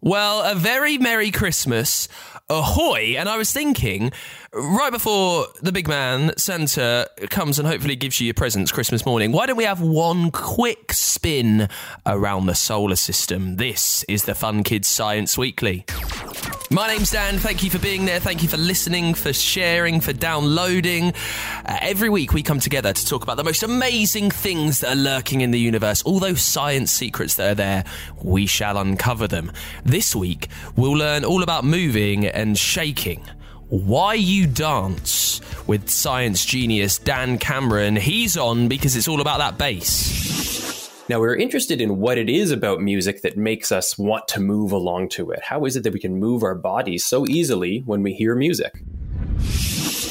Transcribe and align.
Well, 0.00 0.42
a 0.42 0.54
very 0.54 0.96
Merry 0.96 1.32
Christmas. 1.32 2.08
Ahoy! 2.48 3.16
And 3.18 3.28
I 3.28 3.36
was 3.36 3.52
thinking, 3.52 4.12
right 4.52 4.92
before 4.92 5.46
the 5.60 5.72
big 5.72 5.88
man, 5.88 6.32
Santa, 6.38 7.10
comes 7.30 7.58
and 7.58 7.66
hopefully 7.66 7.96
gives 7.96 8.20
you 8.20 8.26
your 8.26 8.34
presents 8.34 8.70
Christmas 8.70 9.04
morning, 9.04 9.32
why 9.32 9.46
don't 9.46 9.56
we 9.56 9.64
have 9.64 9.80
one 9.80 10.30
quick 10.30 10.92
spin 10.92 11.68
around 12.06 12.46
the 12.46 12.54
solar 12.54 12.96
system? 12.96 13.56
This 13.56 14.04
is 14.04 14.22
the 14.22 14.36
Fun 14.36 14.62
Kids 14.62 14.86
Science 14.86 15.36
Weekly. 15.36 15.84
My 16.70 16.86
name's 16.86 17.10
Dan. 17.10 17.38
Thank 17.38 17.62
you 17.62 17.70
for 17.70 17.78
being 17.78 18.04
there. 18.04 18.20
Thank 18.20 18.42
you 18.42 18.48
for 18.48 18.58
listening, 18.58 19.14
for 19.14 19.32
sharing, 19.32 20.02
for 20.02 20.12
downloading. 20.12 21.14
Uh, 21.64 21.78
every 21.80 22.10
week 22.10 22.34
we 22.34 22.42
come 22.42 22.60
together 22.60 22.92
to 22.92 23.06
talk 23.06 23.22
about 23.22 23.38
the 23.38 23.44
most 23.44 23.62
amazing 23.62 24.30
things 24.30 24.80
that 24.80 24.92
are 24.92 25.00
lurking 25.00 25.40
in 25.40 25.50
the 25.50 25.58
universe, 25.58 26.02
all 26.02 26.18
those 26.18 26.42
science 26.42 26.90
secrets 26.92 27.36
that 27.36 27.52
are 27.52 27.54
there. 27.54 27.84
We 28.22 28.44
shall 28.44 28.76
uncover 28.76 29.26
them. 29.26 29.50
This 29.82 30.14
week 30.14 30.48
we'll 30.76 30.92
learn 30.92 31.24
all 31.24 31.42
about 31.42 31.64
moving 31.64 32.26
and 32.26 32.58
shaking. 32.58 33.24
Why 33.70 34.12
You 34.12 34.46
Dance 34.46 35.40
with 35.66 35.88
science 35.88 36.44
genius 36.44 36.98
Dan 36.98 37.38
Cameron. 37.38 37.96
He's 37.96 38.36
on 38.36 38.68
because 38.68 38.94
it's 38.94 39.08
all 39.08 39.22
about 39.22 39.38
that 39.38 39.56
bass. 39.56 40.87
Now, 41.08 41.20
we're 41.20 41.36
interested 41.36 41.80
in 41.80 42.00
what 42.00 42.18
it 42.18 42.28
is 42.28 42.50
about 42.50 42.82
music 42.82 43.22
that 43.22 43.38
makes 43.38 43.72
us 43.72 43.96
want 43.96 44.28
to 44.28 44.40
move 44.40 44.72
along 44.72 45.08
to 45.10 45.30
it. 45.30 45.40
How 45.42 45.64
is 45.64 45.74
it 45.74 45.82
that 45.84 45.94
we 45.94 46.00
can 46.00 46.18
move 46.18 46.42
our 46.42 46.54
bodies 46.54 47.02
so 47.02 47.26
easily 47.26 47.78
when 47.86 48.02
we 48.02 48.12
hear 48.12 48.34
music? 48.34 48.82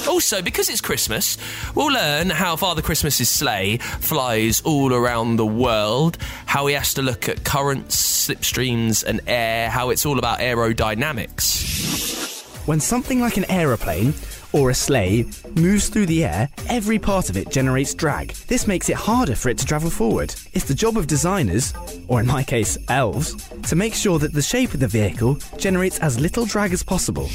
Also, 0.07 0.41
because 0.41 0.69
it's 0.69 0.81
Christmas, 0.81 1.37
we'll 1.75 1.93
learn 1.93 2.31
how 2.31 2.55
Father 2.55 2.81
Christmas's 2.81 3.29
sleigh 3.29 3.77
flies 3.77 4.61
all 4.61 4.91
around 4.91 5.35
the 5.35 5.45
world, 5.45 6.17
how 6.47 6.65
he 6.65 6.73
has 6.73 6.95
to 6.95 7.03
look 7.03 7.29
at 7.29 7.43
currents, 7.43 8.27
slipstreams, 8.27 9.03
and 9.03 9.21
air, 9.27 9.69
how 9.69 9.91
it's 9.91 10.03
all 10.03 10.17
about 10.17 10.39
aerodynamics. 10.39 12.67
When 12.67 12.79
something 12.79 13.19
like 13.19 13.37
an 13.37 13.45
aeroplane 13.51 14.13
or 14.53 14.69
a 14.69 14.73
sleigh 14.73 15.25
moves 15.55 15.89
through 15.89 16.05
the 16.05 16.23
air, 16.23 16.49
every 16.69 16.99
part 16.99 17.29
of 17.29 17.37
it 17.37 17.49
generates 17.49 17.93
drag. 17.93 18.31
This 18.47 18.67
makes 18.67 18.89
it 18.89 18.95
harder 18.95 19.35
for 19.35 19.49
it 19.49 19.57
to 19.59 19.65
travel 19.65 19.89
forward. 19.89 20.33
It's 20.53 20.65
the 20.65 20.73
job 20.73 20.97
of 20.97 21.07
designers, 21.07 21.73
or 22.07 22.19
in 22.19 22.27
my 22.27 22.43
case, 22.43 22.77
elves, 22.89 23.35
to 23.69 23.75
make 23.75 23.93
sure 23.93 24.19
that 24.19 24.33
the 24.33 24.41
shape 24.41 24.73
of 24.73 24.79
the 24.79 24.87
vehicle 24.87 25.35
generates 25.57 25.99
as 25.99 26.19
little 26.19 26.45
drag 26.45 26.73
as 26.73 26.83
possible. 26.83 27.29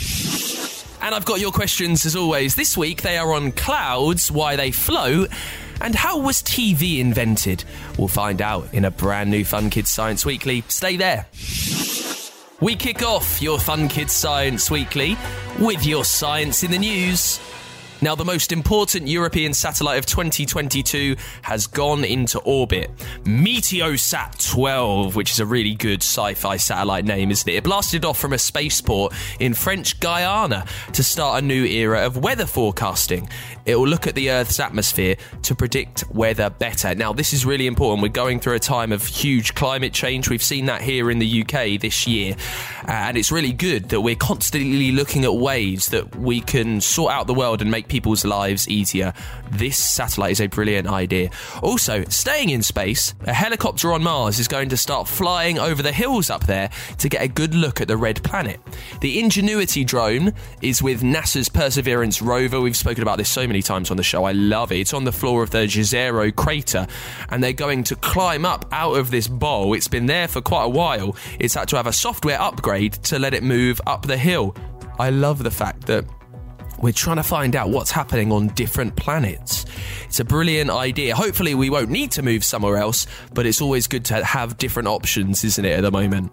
And 1.03 1.15
I've 1.15 1.25
got 1.25 1.41
your 1.41 1.51
questions 1.51 2.07
as 2.07 2.15
always. 2.15 2.55
This 2.55 2.77
week 2.77 3.03
they 3.03 3.19
are 3.19 3.33
on 3.33 3.53
clouds, 3.53 4.31
why 4.31 4.57
they 4.57 4.71
float, 4.71 5.31
and 5.81 5.97
how 5.97 6.19
was 6.19 6.43
TV 6.43 7.01
invented? 7.01 7.65
We'll 7.99 8.09
find 8.09 8.41
out 8.41 8.73
in 8.73 8.85
a 8.85 8.91
brand 8.91 9.31
new 9.31 9.45
Fun 9.45 9.69
Kids 9.69 9.91
Science 9.91 10.25
Weekly. 10.25 10.63
Stay 10.69 10.97
there. 10.97 11.27
We 12.63 12.77
kick 12.77 13.03
off 13.03 13.43
your 13.43 13.59
Fun 13.59 13.89
Kids 13.89 14.13
Science 14.13 14.71
Weekly 14.71 15.17
with 15.59 15.85
your 15.85 16.05
science 16.05 16.63
in 16.63 16.71
the 16.71 16.79
news. 16.79 17.41
Now, 18.03 18.17
the 18.17 18.25
most 18.25 18.51
important 18.51 19.07
European 19.07 19.55
satellite 19.55 19.97
of 19.97 20.07
2022 20.07 21.15
has 21.43 21.69
gone 21.69 22.05
into 22.05 22.41
orbit. 22.41 22.91
Meteosat 23.23 24.51
12, 24.51 25.15
which 25.15 25.31
is 25.31 25.39
a 25.39 25.47
really 25.47 25.77
good 25.77 26.03
sci 26.03 26.35
fi 26.35 26.57
satellite 26.57 27.05
name, 27.05 27.31
isn't 27.31 27.49
it? 27.49 27.55
It 27.55 27.63
blasted 27.63 28.05
off 28.05 28.19
from 28.19 28.33
a 28.33 28.39
spaceport 28.39 29.15
in 29.39 29.55
French 29.55 30.01
Guiana 30.01 30.67
to 30.95 31.05
start 31.05 31.45
a 31.45 31.47
new 31.47 31.65
era 31.65 32.05
of 32.05 32.17
weather 32.17 32.45
forecasting. 32.45 33.29
It 33.67 33.77
will 33.77 33.87
look 33.87 34.09
at 34.09 34.17
the 34.17 34.33
Earth's 34.33 34.59
atmosphere 34.59 35.15
to 35.43 35.55
predict 35.55 36.11
weather 36.11 36.51
better. 36.51 36.97
Now, 36.97 37.13
this 37.13 37.33
is 37.33 37.47
really 37.47 37.69
important. 37.69 38.03
We're 38.03 38.09
going 38.09 38.41
through 38.41 38.55
a 38.55 38.59
time 38.59 38.91
of 38.91 39.07
huge 39.07 39.55
climate 39.55 39.93
change. 39.93 40.29
We've 40.29 40.43
seen 40.43 40.67
that 40.67 40.83
here 40.83 41.09
in 41.09 41.21
the 41.21 41.43
UK 41.43 41.81
this 41.81 42.05
year. 42.09 42.35
Uh, 42.89 42.91
and 42.91 43.17
it's 43.17 43.31
really 43.31 43.53
good 43.53 43.91
that 43.91 44.01
we're 44.01 44.17
constantly 44.17 44.91
looking 44.91 45.25
at 45.25 45.37
ways 45.37 45.91
that 45.91 46.17
we 46.17 46.41
can 46.41 46.81
sort 46.81 47.13
out 47.13 47.29
the 47.29 47.35
world 47.35 47.63
and 47.63 47.71
make 47.71 47.87
people's 47.93 48.25
lives 48.25 48.67
easier. 48.71 49.13
This 49.51 49.77
satellite 49.77 50.33
is 50.33 50.41
a 50.41 50.47
brilliant 50.47 50.89
idea. 50.89 51.29
Also, 51.63 52.05
staying 52.09 52.49
in 52.49 52.63
space, 52.63 53.15
a 53.27 53.35
helicopter 53.35 53.93
on 53.93 54.03
Mars 54.03 54.39
is 54.39 54.49
going 54.49 54.71
to 54.71 54.79
start 54.79 55.07
flying 55.07 55.59
over 55.59 55.83
the 55.83 55.93
hills 55.93 56.31
up 56.31 56.47
there 56.47 56.71
to 56.97 57.11
get 57.11 57.21
a 57.21 57.29
good 57.29 57.55
look 57.55 57.83
at 57.83 57.89
the 57.89 57.97
red 57.99 58.23
planet. 58.25 58.59
The 59.03 59.21
Ingenuity 59.21 59.85
drone 59.85 60.33
is 60.63 60.83
with 60.83 61.03
NASA's 61.03 61.51
Perseverance 61.51 62.23
rover. 62.23 62.63
We've 62.63 62.75
spoken 62.75 63.03
about 63.03 63.19
this 63.19 63.29
so 63.29 63.47
many 63.47 63.61
times 63.61 63.91
on 63.91 63.99
the 63.99 64.03
show. 64.03 64.25
I 64.25 64.33
love 64.33 64.73
it. 64.73 64.79
It's 64.79 64.95
on 64.95 65.05
the 65.05 65.13
floor 65.13 65.43
of 65.43 65.51
the 65.51 65.67
Jezero 65.67 66.35
crater, 66.35 66.87
and 67.29 67.45
they're 67.45 67.53
going 67.53 67.85
to 67.85 67.97
climb 67.97 68.47
up 68.47 68.65
out 68.73 68.95
of 68.95 69.11
this 69.11 69.29
bowl. 69.29 69.75
It's 69.75 69.87
been 69.87 70.07
there 70.07 70.29
for 70.29 70.41
quite 70.41 70.65
a 70.65 70.71
while. 70.71 71.15
It's 71.39 71.53
had 71.53 71.69
to 71.69 71.77
have 71.77 71.87
a 71.87 71.93
software 71.93 72.41
upgrade 72.41 72.95
to 73.05 73.19
let 73.19 73.35
it 73.35 73.43
move 73.43 73.83
up 73.87 74.07
the 74.07 74.17
hill. 74.17 74.57
I 74.99 75.11
love 75.11 75.43
the 75.43 75.51
fact 75.51 75.87
that 75.87 76.07
we're 76.83 76.93
trying 76.93 77.17
to 77.17 77.23
find 77.23 77.57
out 77.57 77.71
what's 77.71 77.91
happening 77.91 78.31
on 78.31 78.49
different 78.49 78.97
planets. 78.97 79.65
It's 80.05 80.21
a 80.21 80.25
brilliant 80.25 80.71
idea. 80.71 81.15
Hopefully, 81.15 81.55
we 81.55 81.71
won't 81.71 81.89
need 81.89 82.11
to 82.13 82.23
move 82.23 82.45
somewhere 82.45 82.77
else, 82.77 83.07
but 83.33 83.47
it's 83.47 83.63
always 83.63 83.87
good 83.87 84.05
to 84.07 84.23
have 84.23 84.59
different 84.59 84.89
options, 84.89 85.45
isn't 85.45 85.65
it, 85.65 85.79
at 85.79 85.83
the 85.83 85.93
moment? 85.93 86.33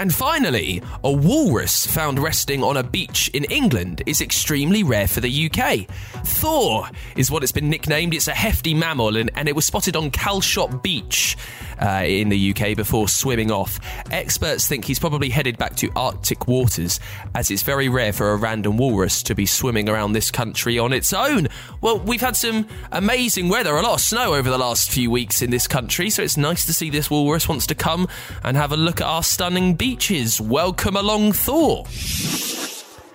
And 0.00 0.14
finally, 0.14 0.82
a 1.04 1.12
walrus 1.12 1.86
found 1.86 2.18
resting 2.18 2.64
on 2.64 2.78
a 2.78 2.82
beach 2.82 3.28
in 3.34 3.44
England 3.44 4.02
is 4.06 4.22
extremely 4.22 4.82
rare 4.82 5.06
for 5.06 5.20
the 5.20 5.50
UK. 5.50 5.86
Thor 6.24 6.88
is 7.16 7.30
what 7.30 7.42
it's 7.42 7.52
been 7.52 7.68
nicknamed. 7.68 8.14
It's 8.14 8.26
a 8.26 8.32
hefty 8.32 8.72
mammal 8.72 9.18
and, 9.18 9.30
and 9.34 9.46
it 9.46 9.54
was 9.54 9.66
spotted 9.66 9.96
on 9.96 10.10
Calshot 10.10 10.82
Beach 10.82 11.36
uh, 11.80 12.04
in 12.06 12.30
the 12.30 12.50
UK 12.50 12.76
before 12.76 13.08
swimming 13.08 13.50
off. 13.50 13.78
Experts 14.10 14.66
think 14.66 14.84
he's 14.84 14.98
probably 14.98 15.28
headed 15.28 15.58
back 15.58 15.76
to 15.76 15.90
Arctic 15.96 16.46
waters, 16.46 17.00
as 17.34 17.50
it's 17.50 17.62
very 17.62 17.88
rare 17.88 18.12
for 18.12 18.30
a 18.30 18.36
random 18.36 18.76
walrus 18.76 19.22
to 19.24 19.34
be 19.34 19.46
swimming 19.46 19.88
around 19.88 20.12
this 20.12 20.30
country 20.30 20.78
on 20.78 20.92
its 20.92 21.12
own. 21.12 21.48
Well, 21.80 21.98
we've 21.98 22.20
had 22.20 22.36
some 22.36 22.66
amazing 22.92 23.48
weather, 23.48 23.74
a 23.76 23.82
lot 23.82 23.94
of 23.94 24.00
snow 24.00 24.34
over 24.34 24.50
the 24.50 24.58
last 24.58 24.90
few 24.90 25.10
weeks 25.10 25.42
in 25.42 25.50
this 25.50 25.66
country, 25.66 26.10
so 26.10 26.22
it's 26.22 26.36
nice 26.36 26.66
to 26.66 26.72
see 26.72 26.90
this 26.90 27.10
walrus 27.10 27.48
wants 27.48 27.66
to 27.66 27.74
come 27.74 28.08
and 28.44 28.56
have 28.56 28.72
a 28.72 28.76
look 28.76 29.00
at 29.00 29.06
our 29.06 29.22
stunning 29.22 29.74
beaches. 29.90 30.40
Welcome 30.40 30.94
along, 30.94 31.32
Thor. 31.32 31.84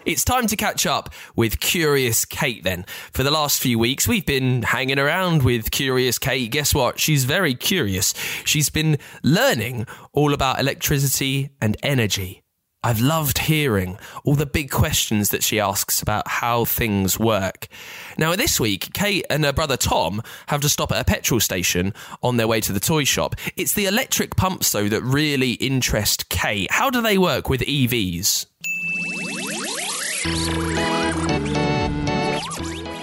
It's 0.05 0.25
time 0.25 0.45
to 0.47 0.57
catch 0.57 0.85
up 0.85 1.09
with 1.33 1.61
Curious 1.61 2.25
Kate 2.25 2.65
then. 2.65 2.85
For 3.13 3.23
the 3.23 3.31
last 3.31 3.61
few 3.61 3.79
weeks, 3.79 4.09
we've 4.09 4.25
been 4.25 4.61
hanging 4.61 4.99
around 4.99 5.43
with 5.43 5.71
Curious 5.71 6.19
Kate. 6.19 6.51
Guess 6.51 6.75
what? 6.75 6.99
She's 6.99 7.23
very 7.23 7.55
curious. 7.55 8.13
She's 8.43 8.67
been 8.67 8.97
learning 9.23 9.87
all 10.11 10.33
about 10.33 10.59
electricity 10.59 11.49
and 11.61 11.77
energy. 11.81 12.44
I've 12.85 13.01
loved 13.01 13.39
hearing 13.39 13.97
all 14.23 14.35
the 14.35 14.45
big 14.45 14.69
questions 14.69 15.31
that 15.31 15.41
she 15.41 15.59
asks 15.59 16.03
about 16.03 16.27
how 16.27 16.65
things 16.65 17.17
work. 17.17 17.67
Now, 18.15 18.35
this 18.35 18.59
week, 18.59 18.93
Kate 18.93 19.25
and 19.27 19.43
her 19.43 19.51
brother 19.51 19.75
Tom 19.75 20.21
have 20.49 20.61
to 20.61 20.69
stop 20.69 20.91
at 20.91 21.01
a 21.01 21.03
petrol 21.03 21.39
station 21.39 21.95
on 22.21 22.37
their 22.37 22.47
way 22.47 22.61
to 22.61 22.71
the 22.71 22.79
toy 22.79 23.03
shop. 23.03 23.37
It's 23.55 23.73
the 23.73 23.87
electric 23.87 24.35
pumps, 24.35 24.71
though, 24.71 24.87
that 24.87 25.01
really 25.01 25.53
interest 25.53 26.29
Kate. 26.29 26.69
How 26.69 26.91
do 26.91 27.01
they 27.01 27.17
work 27.17 27.49
with 27.49 27.61
EVs? 27.61 28.45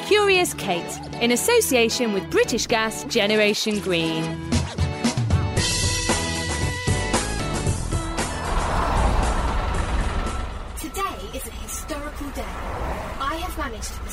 Curious 0.07 0.55
Kate, 0.55 1.01
in 1.21 1.33
association 1.33 2.13
with 2.13 2.31
British 2.31 2.69
Gas 2.69 3.03
Generation 3.07 3.81
Green. 3.81 4.23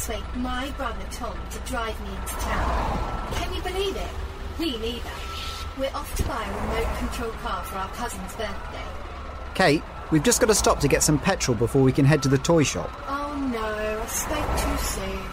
Managed 0.09 0.25
persuade 0.25 0.43
my 0.43 0.69
brother 0.71 1.05
Tom 1.11 1.37
to 1.51 1.59
drive 1.59 1.99
me 2.01 2.09
into 2.09 2.33
town. 2.35 3.33
Can 3.33 3.53
you 3.53 3.61
believe 3.61 3.95
it? 3.95 4.59
Me 4.59 4.77
neither. 4.77 5.09
We're 5.77 5.95
off 5.95 6.13
to 6.17 6.23
buy 6.23 6.43
a 6.43 6.61
remote 6.61 6.97
control 6.97 7.31
car 7.43 7.63
for 7.63 7.77
our 7.77 7.89
cousin's 7.89 8.35
birthday. 8.35 8.83
Kate, 9.55 9.83
we've 10.11 10.23
just 10.23 10.39
got 10.41 10.47
to 10.47 10.55
stop 10.55 10.79
to 10.79 10.87
get 10.87 11.03
some 11.03 11.19
petrol 11.19 11.55
before 11.55 11.81
we 11.81 11.91
can 11.91 12.05
head 12.05 12.21
to 12.23 12.29
the 12.29 12.37
toy 12.37 12.63
shop. 12.63 12.91
Oh 13.07 13.35
no, 13.51 14.01
I 14.01 14.05
spoke 14.07 14.57
too 14.57 14.85
soon. 14.85 15.25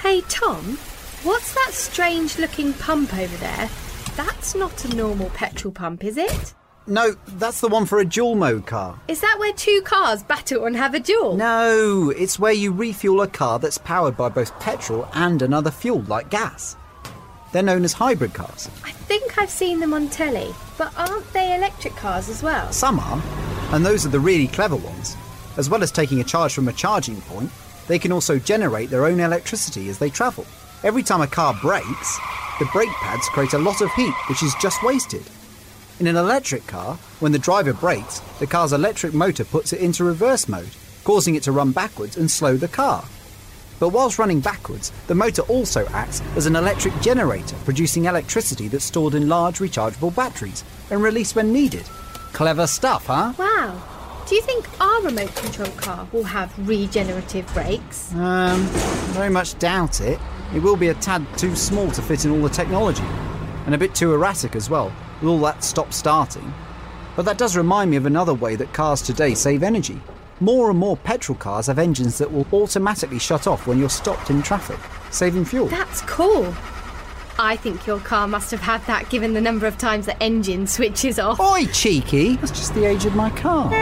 Hey, 0.00 0.20
Tom, 0.28 0.76
what's 1.24 1.54
that 1.54 1.70
strange 1.72 2.38
looking 2.38 2.72
pump 2.74 3.14
over 3.14 3.36
there? 3.38 3.68
That's 4.16 4.54
not 4.54 4.84
a 4.84 4.94
normal 4.94 5.30
petrol 5.30 5.72
pump, 5.72 6.04
is 6.04 6.16
it? 6.16 6.54
No, 6.86 7.14
that's 7.28 7.60
the 7.60 7.68
one 7.68 7.86
for 7.86 8.00
a 8.00 8.04
dual 8.04 8.34
mode 8.34 8.66
car. 8.66 8.98
Is 9.06 9.20
that 9.20 9.36
where 9.38 9.52
two 9.52 9.82
cars 9.84 10.22
battle 10.24 10.66
and 10.66 10.76
have 10.76 10.94
a 10.94 11.00
duel? 11.00 11.36
No, 11.36 12.10
it's 12.10 12.38
where 12.38 12.52
you 12.52 12.72
refuel 12.72 13.22
a 13.22 13.28
car 13.28 13.60
that's 13.60 13.78
powered 13.78 14.16
by 14.16 14.28
both 14.28 14.58
petrol 14.58 15.08
and 15.14 15.42
another 15.42 15.70
fuel 15.70 16.02
like 16.02 16.28
gas. 16.28 16.76
They're 17.52 17.62
known 17.62 17.84
as 17.84 17.92
hybrid 17.92 18.34
cars. 18.34 18.68
I 18.84 18.90
think 18.90 19.38
I've 19.38 19.50
seen 19.50 19.78
them 19.78 19.94
on 19.94 20.08
telly, 20.08 20.52
but 20.76 20.92
aren't 20.96 21.32
they 21.32 21.54
electric 21.54 21.94
cars 21.94 22.28
as 22.28 22.42
well? 22.42 22.72
Some 22.72 22.98
are, 22.98 23.22
and 23.72 23.86
those 23.86 24.04
are 24.04 24.08
the 24.08 24.18
really 24.18 24.48
clever 24.48 24.76
ones. 24.76 25.16
As 25.58 25.70
well 25.70 25.82
as 25.82 25.92
taking 25.92 26.20
a 26.20 26.24
charge 26.24 26.54
from 26.54 26.68
a 26.68 26.72
charging 26.72 27.20
point, 27.22 27.50
they 27.86 27.98
can 27.98 28.10
also 28.10 28.38
generate 28.38 28.90
their 28.90 29.04
own 29.04 29.20
electricity 29.20 29.88
as 29.88 29.98
they 29.98 30.10
travel. 30.10 30.46
Every 30.82 31.02
time 31.02 31.20
a 31.20 31.26
car 31.26 31.54
brakes, 31.60 32.18
the 32.58 32.68
brake 32.72 32.88
pads 32.88 33.28
create 33.28 33.52
a 33.52 33.58
lot 33.58 33.82
of 33.82 33.92
heat 33.92 34.14
which 34.28 34.42
is 34.42 34.54
just 34.60 34.82
wasted. 34.82 35.22
In 36.02 36.08
an 36.08 36.16
electric 36.16 36.66
car, 36.66 36.96
when 37.20 37.30
the 37.30 37.38
driver 37.38 37.72
brakes, 37.72 38.18
the 38.40 38.46
car's 38.48 38.72
electric 38.72 39.14
motor 39.14 39.44
puts 39.44 39.72
it 39.72 39.80
into 39.80 40.02
reverse 40.02 40.48
mode, 40.48 40.70
causing 41.04 41.36
it 41.36 41.44
to 41.44 41.52
run 41.52 41.70
backwards 41.70 42.16
and 42.16 42.28
slow 42.28 42.56
the 42.56 42.66
car. 42.66 43.04
But 43.78 43.90
whilst 43.90 44.18
running 44.18 44.40
backwards, 44.40 44.90
the 45.06 45.14
motor 45.14 45.42
also 45.42 45.86
acts 45.90 46.20
as 46.34 46.46
an 46.46 46.56
electric 46.56 47.00
generator, 47.02 47.54
producing 47.64 48.06
electricity 48.06 48.66
that's 48.66 48.84
stored 48.84 49.14
in 49.14 49.28
large 49.28 49.60
rechargeable 49.60 50.12
batteries 50.12 50.64
and 50.90 51.04
released 51.04 51.36
when 51.36 51.52
needed. 51.52 51.84
Clever 52.32 52.66
stuff, 52.66 53.06
huh? 53.06 53.34
Wow. 53.38 54.24
Do 54.28 54.34
you 54.34 54.42
think 54.42 54.66
our 54.80 55.02
remote 55.02 55.32
control 55.36 55.70
car 55.76 56.08
will 56.10 56.24
have 56.24 56.52
regenerative 56.68 57.46
brakes? 57.54 58.12
Um, 58.14 58.62
very 59.12 59.30
much 59.30 59.56
doubt 59.60 60.00
it. 60.00 60.18
It 60.52 60.64
will 60.64 60.76
be 60.76 60.88
a 60.88 60.94
tad 60.94 61.24
too 61.38 61.54
small 61.54 61.92
to 61.92 62.02
fit 62.02 62.24
in 62.24 62.32
all 62.32 62.42
the 62.42 62.48
technology, 62.48 63.04
and 63.66 63.74
a 63.76 63.78
bit 63.78 63.94
too 63.94 64.12
erratic 64.12 64.56
as 64.56 64.68
well, 64.68 64.92
with 65.22 65.30
all 65.30 65.38
that 65.40 65.64
stop 65.64 65.92
starting. 65.92 66.52
But 67.16 67.24
that 67.26 67.38
does 67.38 67.56
remind 67.56 67.90
me 67.90 67.96
of 67.96 68.06
another 68.06 68.34
way 68.34 68.56
that 68.56 68.72
cars 68.72 69.00
today 69.00 69.34
save 69.34 69.62
energy. 69.62 70.00
More 70.40 70.70
and 70.70 70.78
more 70.78 70.96
petrol 70.96 71.38
cars 71.38 71.68
have 71.68 71.78
engines 71.78 72.18
that 72.18 72.32
will 72.32 72.46
automatically 72.52 73.20
shut 73.20 73.46
off 73.46 73.66
when 73.66 73.78
you're 73.78 73.88
stopped 73.88 74.30
in 74.30 74.42
traffic, 74.42 74.78
saving 75.12 75.44
fuel. 75.44 75.68
That's 75.68 76.02
cool. 76.02 76.52
I 77.38 77.56
think 77.56 77.86
your 77.86 78.00
car 78.00 78.26
must 78.26 78.50
have 78.50 78.60
had 78.60 78.84
that 78.86 79.08
given 79.08 79.32
the 79.32 79.40
number 79.40 79.66
of 79.66 79.78
times 79.78 80.06
the 80.06 80.20
engine 80.22 80.66
switches 80.66 81.18
off. 81.18 81.40
Oi, 81.40 81.66
cheeky! 81.66 82.36
That's 82.36 82.52
just 82.52 82.74
the 82.74 82.84
age 82.84 83.06
of 83.06 83.14
my 83.14 83.30
car. 83.30 83.72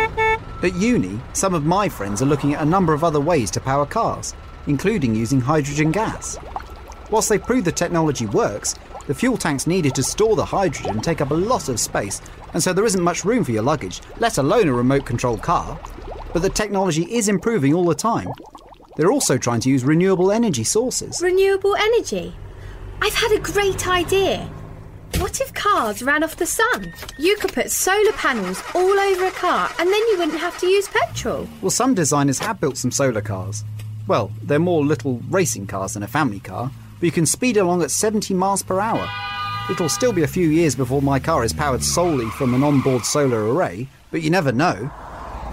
At 0.63 0.75
uni, 0.75 1.19
some 1.33 1.55
of 1.55 1.65
my 1.65 1.89
friends 1.89 2.21
are 2.21 2.27
looking 2.27 2.55
at 2.55 2.63
a 2.63 2.67
number 2.67 2.93
of 2.93 3.03
other 3.03 3.21
ways 3.21 3.51
to 3.53 3.61
power 3.61 3.87
cars, 3.87 4.35
including 4.67 5.15
using 5.15 5.41
hydrogen 5.41 5.91
gas. 5.91 6.39
Whilst 7.11 7.29
they 7.29 7.39
prove 7.39 7.65
the 7.65 7.73
technology 7.73 8.27
works, 8.27 8.75
the 9.11 9.15
fuel 9.15 9.37
tanks 9.37 9.67
needed 9.67 9.93
to 9.93 10.05
store 10.05 10.37
the 10.37 10.45
hydrogen 10.45 11.01
take 11.01 11.21
up 11.21 11.33
a 11.33 11.35
lot 11.35 11.69
of 11.69 11.81
space, 11.81 12.23
and 12.55 12.63
so 12.63 12.73
there 12.73 12.85
isn't 12.85 13.03
much 13.03 13.25
room 13.25 13.43
for 13.43 13.51
your 13.51 13.65
luggage, 13.65 14.01
let 14.21 14.39
alone 14.39 14.69
a 14.69 14.73
remote 14.73 15.05
controlled 15.05 15.43
car. 15.43 15.77
But 16.33 16.43
the 16.43 16.49
technology 16.49 17.13
is 17.13 17.29
improving 17.29 17.75
all 17.75 17.85
the 17.85 17.95
time. 17.97 18.29
They're 18.97 19.11
also 19.11 19.37
trying 19.37 19.63
to 19.63 19.69
use 19.69 19.83
renewable 19.83 20.31
energy 20.31 20.63
sources. 20.63 21.21
Renewable 21.21 21.75
energy. 21.75 22.37
I've 23.03 23.15
had 23.15 23.33
a 23.33 23.41
great 23.41 23.89
idea. 23.89 24.49
What 25.17 25.41
if 25.41 25.53
cars 25.55 26.05
ran 26.05 26.23
off 26.23 26.37
the 26.37 26.47
sun? 26.47 26.95
You 27.19 27.37
could 27.39 27.53
put 27.53 27.73
solar 27.73 28.13
panels 28.13 28.63
all 28.77 28.97
over 28.97 29.27
a 29.27 29.33
car 29.33 29.73
and 29.81 29.89
then 29.89 30.07
you 30.07 30.19
wouldn't 30.19 30.39
have 30.39 30.57
to 30.61 30.69
use 30.69 30.87
petrol. 30.87 31.49
Well, 31.63 31.71
some 31.71 31.95
designers 31.95 32.39
have 32.39 32.61
built 32.61 32.77
some 32.77 32.93
solar 32.93 33.23
cars. 33.23 33.65
Well, 34.07 34.31
they're 34.41 34.61
more 34.61 34.85
little 34.85 35.21
racing 35.29 35.67
cars 35.67 35.95
than 35.95 36.05
a 36.05 36.07
family 36.07 36.39
car, 36.39 36.71
but 37.01 37.07
you 37.07 37.13
can 37.13 37.27
speed 37.27 37.57
along 37.57 37.83
at 37.83 37.91
70 37.91 38.35
miles 38.35 38.63
per 38.63 38.79
hour. 38.79 39.09
It'll 39.71 39.89
still 39.89 40.13
be 40.13 40.23
a 40.23 40.29
few 40.29 40.49
years 40.49 40.75
before 40.75 41.01
my 41.01 41.19
car 41.19 41.45
is 41.45 41.53
powered 41.53 41.83
solely 41.83 42.27
from 42.27 42.55
an 42.55 42.63
onboard 42.63 43.05
solar 43.05 43.53
array, 43.53 43.89
but 44.11 44.21
you 44.21 44.29
never 44.29 44.53
know. 44.53 44.91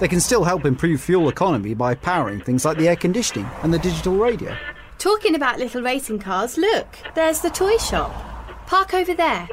They 0.02 0.08
can 0.08 0.20
still 0.20 0.44
help 0.44 0.66
improve 0.66 1.02
fuel 1.02 1.30
economy 1.30 1.74
by 1.74 1.96
powering 1.96 2.42
things 2.42 2.66
like 2.66 2.78
the 2.78 2.90
air 2.90 2.96
conditioning 2.96 3.50
and 3.64 3.74
the 3.74 3.80
digital 3.80 4.18
radio. 4.18 4.56
Talking 4.98 5.36
about 5.36 5.60
little 5.60 5.82
racing 5.82 6.20
cars, 6.20 6.58
look, 6.58 6.98
there's 7.16 7.42
the 7.42 7.50
toy 7.50 7.78
shop. 7.78 8.12
Park 8.66 8.94
over 8.94 9.14
there. 9.14 9.48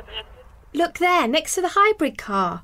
Look 0.72 0.98
there, 0.98 1.28
next 1.28 1.54
to 1.54 1.60
the 1.60 1.70
hybrid 1.70 2.18
car. 2.18 2.62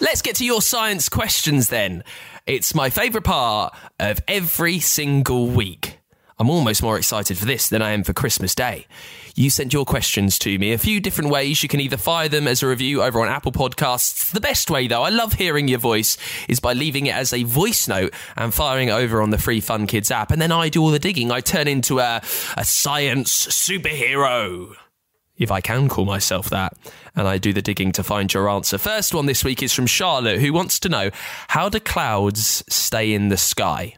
Let's 0.00 0.22
get 0.22 0.36
to 0.36 0.44
your 0.44 0.62
science 0.62 1.08
questions 1.08 1.68
then. 1.68 2.04
It's 2.46 2.72
my 2.74 2.88
favourite 2.88 3.24
part 3.24 3.74
of 3.98 4.20
every 4.28 4.78
single 4.78 5.48
week. 5.48 5.87
I'm 6.38 6.50
almost 6.50 6.82
more 6.84 6.96
excited 6.96 7.36
for 7.36 7.46
this 7.46 7.68
than 7.68 7.82
I 7.82 7.90
am 7.90 8.04
for 8.04 8.12
Christmas 8.12 8.54
Day. 8.54 8.86
You 9.34 9.50
sent 9.50 9.72
your 9.72 9.84
questions 9.84 10.38
to 10.40 10.58
me 10.58 10.72
a 10.72 10.78
few 10.78 11.00
different 11.00 11.30
ways. 11.30 11.62
You 11.62 11.68
can 11.68 11.80
either 11.80 11.96
fire 11.96 12.28
them 12.28 12.46
as 12.46 12.62
a 12.62 12.68
review 12.68 13.02
over 13.02 13.20
on 13.20 13.28
Apple 13.28 13.50
Podcasts. 13.50 14.30
The 14.30 14.40
best 14.40 14.70
way, 14.70 14.86
though, 14.86 15.02
I 15.02 15.08
love 15.08 15.32
hearing 15.32 15.66
your 15.66 15.80
voice, 15.80 16.16
is 16.48 16.60
by 16.60 16.74
leaving 16.74 17.06
it 17.06 17.14
as 17.14 17.32
a 17.32 17.42
voice 17.42 17.88
note 17.88 18.14
and 18.36 18.54
firing 18.54 18.88
over 18.88 19.20
on 19.20 19.30
the 19.30 19.38
free 19.38 19.60
Fun 19.60 19.88
Kids 19.88 20.12
app. 20.12 20.30
And 20.30 20.40
then 20.40 20.52
I 20.52 20.68
do 20.68 20.80
all 20.80 20.90
the 20.90 20.98
digging. 21.00 21.32
I 21.32 21.40
turn 21.40 21.66
into 21.66 21.98
a, 21.98 22.22
a 22.56 22.64
science 22.64 23.46
superhero 23.48 24.76
if 25.38 25.52
I 25.52 25.60
can 25.60 25.88
call 25.88 26.04
myself 26.04 26.50
that, 26.50 26.76
and 27.14 27.28
I 27.28 27.38
do 27.38 27.52
the 27.52 27.62
digging 27.62 27.92
to 27.92 28.02
find 28.02 28.32
your 28.32 28.48
answer. 28.48 28.76
First 28.76 29.14
one 29.14 29.26
this 29.26 29.44
week 29.44 29.62
is 29.62 29.72
from 29.72 29.86
Charlotte, 29.86 30.40
who 30.40 30.52
wants 30.52 30.80
to 30.80 30.88
know 30.88 31.10
how 31.48 31.68
do 31.68 31.78
clouds 31.78 32.64
stay 32.68 33.12
in 33.12 33.28
the 33.28 33.36
sky? 33.36 33.94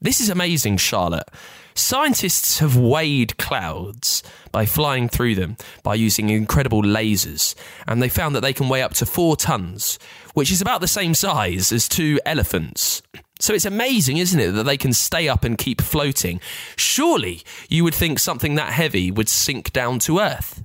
This 0.00 0.20
is 0.20 0.28
amazing, 0.28 0.76
Charlotte. 0.76 1.28
Scientists 1.74 2.60
have 2.60 2.76
weighed 2.76 3.36
clouds 3.36 4.22
by 4.52 4.64
flying 4.64 5.08
through 5.08 5.34
them 5.34 5.56
by 5.82 5.96
using 5.96 6.30
incredible 6.30 6.82
lasers, 6.82 7.56
and 7.86 8.00
they 8.00 8.08
found 8.08 8.34
that 8.34 8.40
they 8.40 8.52
can 8.52 8.68
weigh 8.68 8.82
up 8.82 8.94
to 8.94 9.06
four 9.06 9.36
tons, 9.36 9.98
which 10.34 10.52
is 10.52 10.60
about 10.60 10.80
the 10.80 10.86
same 10.86 11.14
size 11.14 11.72
as 11.72 11.88
two 11.88 12.20
elephants. 12.24 13.02
So 13.40 13.54
it's 13.54 13.64
amazing, 13.64 14.18
isn't 14.18 14.38
it, 14.38 14.52
that 14.52 14.64
they 14.64 14.76
can 14.76 14.92
stay 14.92 15.28
up 15.28 15.42
and 15.42 15.58
keep 15.58 15.80
floating? 15.80 16.40
Surely 16.76 17.42
you 17.68 17.82
would 17.82 17.94
think 17.94 18.20
something 18.20 18.54
that 18.54 18.72
heavy 18.72 19.10
would 19.10 19.28
sink 19.28 19.72
down 19.72 19.98
to 20.00 20.20
Earth. 20.20 20.62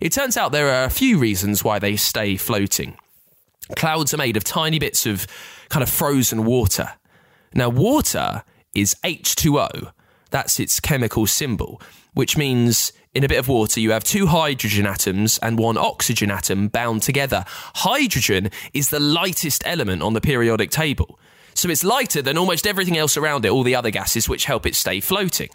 It 0.00 0.12
turns 0.12 0.36
out 0.36 0.52
there 0.52 0.72
are 0.72 0.84
a 0.84 0.90
few 0.90 1.18
reasons 1.18 1.64
why 1.64 1.80
they 1.80 1.96
stay 1.96 2.36
floating. 2.36 2.96
Clouds 3.74 4.14
are 4.14 4.18
made 4.18 4.36
of 4.36 4.44
tiny 4.44 4.78
bits 4.78 5.04
of 5.04 5.26
kind 5.68 5.82
of 5.82 5.90
frozen 5.90 6.44
water. 6.44 6.92
Now, 7.54 7.68
water 7.68 8.44
is 8.80 8.94
H2O. 9.04 9.92
That's 10.30 10.60
its 10.60 10.80
chemical 10.80 11.26
symbol, 11.26 11.80
which 12.14 12.36
means 12.36 12.92
in 13.14 13.24
a 13.24 13.28
bit 13.28 13.38
of 13.38 13.48
water 13.48 13.80
you 13.80 13.90
have 13.92 14.04
two 14.04 14.26
hydrogen 14.26 14.86
atoms 14.86 15.38
and 15.42 15.58
one 15.58 15.78
oxygen 15.78 16.30
atom 16.30 16.68
bound 16.68 17.02
together. 17.02 17.44
Hydrogen 17.76 18.50
is 18.74 18.90
the 18.90 19.00
lightest 19.00 19.62
element 19.64 20.02
on 20.02 20.12
the 20.12 20.20
periodic 20.20 20.70
table. 20.70 21.18
So 21.54 21.68
it's 21.70 21.82
lighter 21.82 22.22
than 22.22 22.38
almost 22.38 22.66
everything 22.66 22.96
else 22.96 23.16
around 23.16 23.44
it, 23.44 23.50
all 23.50 23.64
the 23.64 23.74
other 23.74 23.90
gases 23.90 24.28
which 24.28 24.44
help 24.44 24.64
it 24.66 24.76
stay 24.76 25.00
floating. 25.00 25.48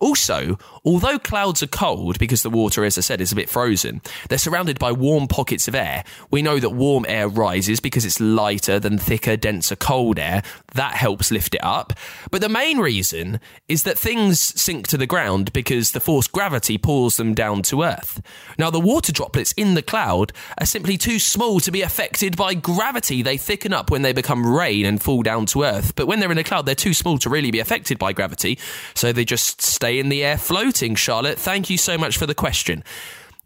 Also, 0.00 0.58
although 0.84 1.18
clouds 1.18 1.62
are 1.62 1.68
cold 1.68 2.18
because 2.18 2.42
the 2.42 2.50
water, 2.50 2.84
as 2.84 2.98
I 2.98 3.00
said, 3.00 3.20
is 3.20 3.32
a 3.32 3.36
bit 3.36 3.48
frozen, 3.48 4.00
they're 4.28 4.38
surrounded 4.38 4.78
by 4.78 4.92
warm 4.92 5.28
pockets 5.28 5.68
of 5.68 5.74
air. 5.74 6.04
We 6.30 6.42
know 6.42 6.58
that 6.58 6.70
warm 6.70 7.04
air 7.08 7.28
rises 7.28 7.80
because 7.80 8.04
it's 8.04 8.20
lighter 8.20 8.78
than 8.78 8.98
thicker, 8.98 9.36
denser, 9.36 9.76
cold 9.76 10.18
air. 10.18 10.42
That 10.74 10.94
helps 10.94 11.30
lift 11.30 11.54
it 11.54 11.64
up. 11.64 11.92
But 12.30 12.40
the 12.40 12.48
main 12.48 12.78
reason 12.78 13.40
is 13.68 13.82
that 13.84 13.98
things 13.98 14.40
sink 14.40 14.88
to 14.88 14.96
the 14.96 15.06
ground 15.06 15.52
because 15.52 15.92
the 15.92 16.00
force 16.00 16.26
gravity 16.26 16.78
pulls 16.78 17.16
them 17.16 17.34
down 17.34 17.62
to 17.62 17.82
Earth. 17.82 18.20
Now, 18.58 18.70
the 18.70 18.80
water 18.80 19.12
droplets 19.12 19.52
in 19.52 19.74
the 19.74 19.82
cloud 19.82 20.32
are 20.58 20.66
simply 20.66 20.96
too 20.96 21.18
small 21.18 21.60
to 21.60 21.70
be 21.70 21.82
affected 21.82 22.36
by 22.36 22.54
gravity. 22.54 23.22
They 23.22 23.36
thicken 23.36 23.72
up 23.72 23.90
when 23.90 24.02
they 24.02 24.12
become 24.12 24.46
rain 24.46 24.86
and 24.86 25.02
fall 25.02 25.22
down 25.22 25.46
to 25.46 25.62
Earth. 25.62 25.94
But 25.94 26.06
when 26.06 26.20
they're 26.20 26.32
in 26.32 26.38
a 26.38 26.44
cloud, 26.44 26.66
they're 26.66 26.74
too 26.74 26.94
small 26.94 27.18
to 27.18 27.30
really 27.30 27.50
be 27.50 27.60
affected 27.60 27.98
by 27.98 28.12
gravity. 28.12 28.58
So 28.94 29.12
they 29.12 29.24
just 29.24 29.62
stay 29.62 29.85
in 29.92 30.08
the 30.08 30.24
air 30.24 30.36
floating, 30.38 30.94
Charlotte. 30.94 31.38
Thank 31.38 31.70
you 31.70 31.78
so 31.78 31.96
much 31.96 32.18
for 32.18 32.26
the 32.26 32.34
question. 32.34 32.84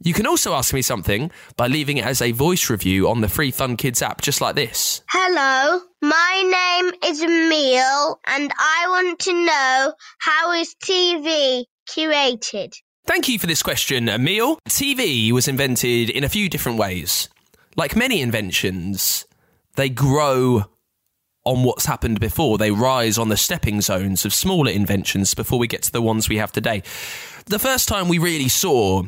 You 0.03 0.15
can 0.15 0.27
also 0.27 0.55
ask 0.55 0.73
me 0.73 0.81
something 0.81 1.31
by 1.57 1.67
leaving 1.67 1.99
it 1.99 2.07
as 2.07 2.23
a 2.23 2.33
voice 2.33 2.71
review 2.71 3.09
on 3.09 3.21
the 3.21 3.29
free 3.29 3.51
Fun 3.51 3.77
Kids 3.77 4.01
app, 4.01 4.23
just 4.23 4.41
like 4.41 4.55
this. 4.55 5.03
Hello, 5.11 5.83
my 6.01 6.43
name 6.83 6.95
is 7.05 7.23
Emil, 7.23 8.19
and 8.27 8.51
I 8.59 8.87
want 8.89 9.19
to 9.21 9.45
know 9.45 9.93
how 10.19 10.53
is 10.53 10.75
TV 10.83 11.67
curated? 11.87 12.73
Thank 13.05 13.29
you 13.29 13.39
for 13.39 13.47
this 13.47 13.63
question, 13.63 14.09
Emil. 14.09 14.59
TV 14.69 15.33
was 15.33 15.49
invented 15.49 16.09
in 16.09 16.25
a 16.25 16.29
few 16.29 16.49
different 16.49 16.79
ways. 16.79 17.29
Like 17.77 17.95
many 17.95 18.23
inventions, 18.23 19.27
they 19.77 19.89
grow 19.91 20.65
on 21.45 21.65
what's 21.65 21.87
happened 21.87 22.21
before. 22.21 22.59
They 22.59 22.71
rise 22.71 23.19
on 23.19 23.29
the 23.29 23.37
stepping 23.37 23.81
zones 23.81 24.25
of 24.25 24.35
smaller 24.35 24.71
inventions 24.71 25.35
before 25.35 25.59
we 25.59 25.67
get 25.67 25.83
to 25.83 25.93
the 25.93 26.03
ones 26.03 26.29
we 26.29 26.37
have 26.37 26.53
today. 26.53 26.83
The 27.47 27.59
first 27.59 27.89
time 27.89 28.09
we 28.09 28.19
really 28.19 28.49
saw 28.49 29.05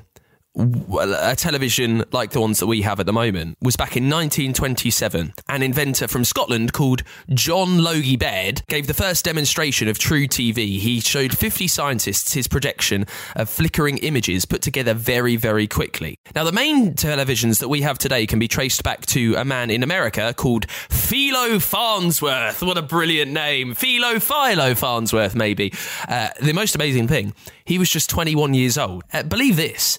a 0.55 1.35
television 1.35 2.05
like 2.13 2.33
the 2.33 2.41
ones 2.41 2.61
that 2.61 2.67
we 2.67 2.83
have 2.83 3.01
at 3.01 3.07
the 3.07 3.13
moment 3.13 3.57
was 3.63 3.75
back 3.75 3.97
in 3.97 4.05
1927. 4.05 5.33
An 5.49 5.63
inventor 5.63 6.07
from 6.07 6.25
Scotland 6.25 6.75
called 6.75 7.03
John 7.31 7.83
Logie 7.83 8.17
Baird 8.17 8.63
gave 8.69 8.87
the 8.87 8.95
first 8.95 9.25
demonstration 9.25 9.89
of 9.89 9.99
true 9.99 10.27
TV. 10.27 10.79
He 10.79 11.01
showed 11.01 11.37
50 11.37 11.69
scientists 11.69 12.35
his 12.35 12.49
projection 12.49 13.07
of 13.35 13.49
flickering 13.49 13.99
images 13.99 14.45
put 14.45 14.61
together 14.61 14.93
very, 14.93 15.37
very 15.37 15.67
quickly. 15.67 16.19
Now, 16.35 16.45
the 16.45 16.53
main 16.53 16.95
televisions 16.95 17.61
that 17.61 17.69
we 17.69 17.81
have 17.81 17.97
today 17.97 18.27
can 18.27 18.39
be 18.39 18.49
traced 18.49 18.83
back 18.83 19.07
to 19.07 19.35
a 19.37 19.45
man 19.45 19.71
in 19.71 19.83
America 19.83 20.35
called 20.37 20.71
Philo 20.71 21.61
Farnsworth. 21.61 22.63
What 22.63 22.77
a 22.77 22.83
brilliant 22.83 23.33
name! 23.33 23.75
Philo 23.75 24.19
Philo 24.19 24.75
Farnsworth, 24.75 25.35
maybe. 25.35 25.73
Uh, 26.07 26.29
the 26.43 26.53
most 26.53 26.75
amazing 26.75 27.09
thing, 27.09 27.33
he 27.65 27.79
was 27.79 27.91
just 27.91 28.11
21 28.11 28.55
years 28.55 28.79
old. 28.79 29.05
Uh, 29.13 29.23
believe 29.23 29.57
this 29.57 29.99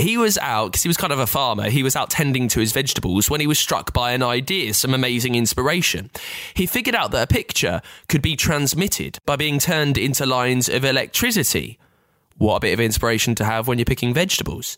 he 0.00 0.16
was 0.16 0.38
out 0.38 0.72
because 0.72 0.82
he 0.82 0.88
was 0.88 0.96
kind 0.96 1.12
of 1.12 1.18
a 1.18 1.26
farmer. 1.26 1.68
He 1.68 1.82
was 1.82 1.94
out 1.94 2.10
tending 2.10 2.48
to 2.48 2.60
his 2.60 2.72
vegetables 2.72 3.30
when 3.30 3.40
he 3.40 3.46
was 3.46 3.58
struck 3.58 3.92
by 3.92 4.12
an 4.12 4.22
idea, 4.22 4.74
some 4.74 4.94
amazing 4.94 5.34
inspiration. 5.34 6.10
He 6.54 6.66
figured 6.66 6.94
out 6.94 7.10
that 7.12 7.30
a 7.30 7.32
picture 7.32 7.82
could 8.08 8.22
be 8.22 8.36
transmitted 8.36 9.18
by 9.26 9.36
being 9.36 9.58
turned 9.58 9.98
into 9.98 10.26
lines 10.26 10.68
of 10.68 10.84
electricity. 10.84 11.78
What 12.38 12.56
a 12.56 12.60
bit 12.60 12.72
of 12.72 12.80
inspiration 12.80 13.34
to 13.36 13.44
have 13.44 13.68
when 13.68 13.78
you're 13.78 13.84
picking 13.84 14.14
vegetables. 14.14 14.76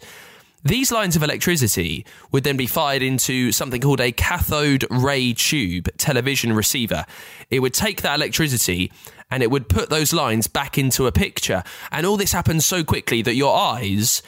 These 0.64 0.92
lines 0.92 1.16
of 1.16 1.24
electricity 1.24 2.06
would 2.30 2.44
then 2.44 2.56
be 2.56 2.68
fired 2.68 3.02
into 3.02 3.50
something 3.50 3.80
called 3.80 4.00
a 4.00 4.12
cathode 4.12 4.86
ray 4.90 5.32
tube 5.32 5.88
television 5.98 6.52
receiver. 6.52 7.04
It 7.50 7.58
would 7.58 7.74
take 7.74 8.02
that 8.02 8.14
electricity 8.14 8.92
and 9.28 9.42
it 9.42 9.50
would 9.50 9.68
put 9.68 9.90
those 9.90 10.12
lines 10.12 10.46
back 10.46 10.78
into 10.78 11.06
a 11.06 11.12
picture. 11.12 11.64
And 11.90 12.06
all 12.06 12.16
this 12.16 12.32
happens 12.32 12.64
so 12.64 12.84
quickly 12.84 13.22
that 13.22 13.34
your 13.34 13.56
eyes 13.56 14.22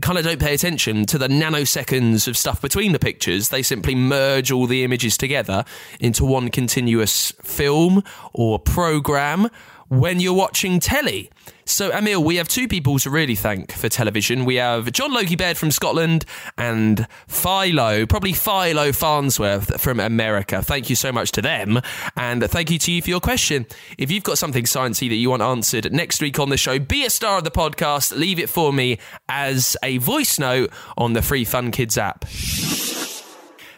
kind 0.00 0.18
of 0.18 0.24
don't 0.24 0.40
pay 0.40 0.54
attention 0.54 1.06
to 1.06 1.18
the 1.18 1.28
nanoseconds 1.28 2.26
of 2.26 2.36
stuff 2.36 2.60
between 2.60 2.92
the 2.92 2.98
pictures. 2.98 3.50
They 3.50 3.62
simply 3.62 3.94
merge 3.94 4.50
all 4.50 4.66
the 4.66 4.82
images 4.82 5.16
together 5.16 5.64
into 6.00 6.24
one 6.24 6.48
continuous 6.50 7.32
film 7.42 8.02
or 8.32 8.58
program 8.58 9.48
when 9.88 10.18
you're 10.18 10.34
watching 10.34 10.80
telly. 10.80 11.30
So, 11.68 11.90
Emil, 11.90 12.22
we 12.22 12.36
have 12.36 12.46
two 12.46 12.68
people 12.68 12.98
to 13.00 13.10
really 13.10 13.34
thank 13.34 13.72
for 13.72 13.88
television. 13.88 14.44
We 14.44 14.54
have 14.54 14.92
John 14.92 15.12
Logie 15.12 15.34
Baird 15.34 15.58
from 15.58 15.72
Scotland 15.72 16.24
and 16.56 17.08
Philo, 17.26 18.06
probably 18.06 18.32
Philo 18.32 18.92
Farnsworth 18.92 19.80
from 19.80 19.98
America. 19.98 20.62
Thank 20.62 20.88
you 20.88 20.94
so 20.94 21.10
much 21.10 21.32
to 21.32 21.42
them. 21.42 21.80
And 22.16 22.48
thank 22.48 22.70
you 22.70 22.78
to 22.78 22.92
you 22.92 23.02
for 23.02 23.10
your 23.10 23.20
question. 23.20 23.66
If 23.98 24.12
you've 24.12 24.22
got 24.22 24.38
something 24.38 24.64
sciencey 24.64 25.08
that 25.08 25.16
you 25.16 25.30
want 25.30 25.42
answered 25.42 25.92
next 25.92 26.22
week 26.22 26.38
on 26.38 26.50
the 26.50 26.56
show, 26.56 26.78
be 26.78 27.04
a 27.04 27.10
star 27.10 27.38
of 27.38 27.44
the 27.44 27.50
podcast. 27.50 28.16
Leave 28.16 28.38
it 28.38 28.48
for 28.48 28.72
me 28.72 28.98
as 29.28 29.76
a 29.82 29.98
voice 29.98 30.38
note 30.38 30.70
on 30.96 31.14
the 31.14 31.22
Free 31.22 31.44
Fun 31.44 31.72
Kids 31.72 31.98
app. 31.98 32.24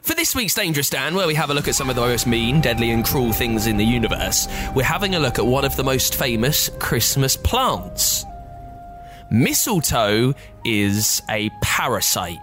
For 0.08 0.14
this 0.14 0.34
week's 0.34 0.54
Dangerous 0.54 0.88
Dan, 0.88 1.14
where 1.14 1.26
we 1.26 1.34
have 1.34 1.50
a 1.50 1.54
look 1.54 1.68
at 1.68 1.74
some 1.74 1.90
of 1.90 1.94
the 1.94 2.00
most 2.00 2.26
mean, 2.26 2.62
deadly, 2.62 2.92
and 2.92 3.04
cruel 3.04 3.30
things 3.30 3.66
in 3.66 3.76
the 3.76 3.84
universe, 3.84 4.48
we're 4.74 4.82
having 4.82 5.14
a 5.14 5.20
look 5.20 5.38
at 5.38 5.44
one 5.44 5.66
of 5.66 5.76
the 5.76 5.84
most 5.84 6.14
famous 6.14 6.70
Christmas 6.78 7.36
plants. 7.36 8.24
Mistletoe 9.30 10.32
is 10.64 11.20
a 11.28 11.50
parasite. 11.62 12.38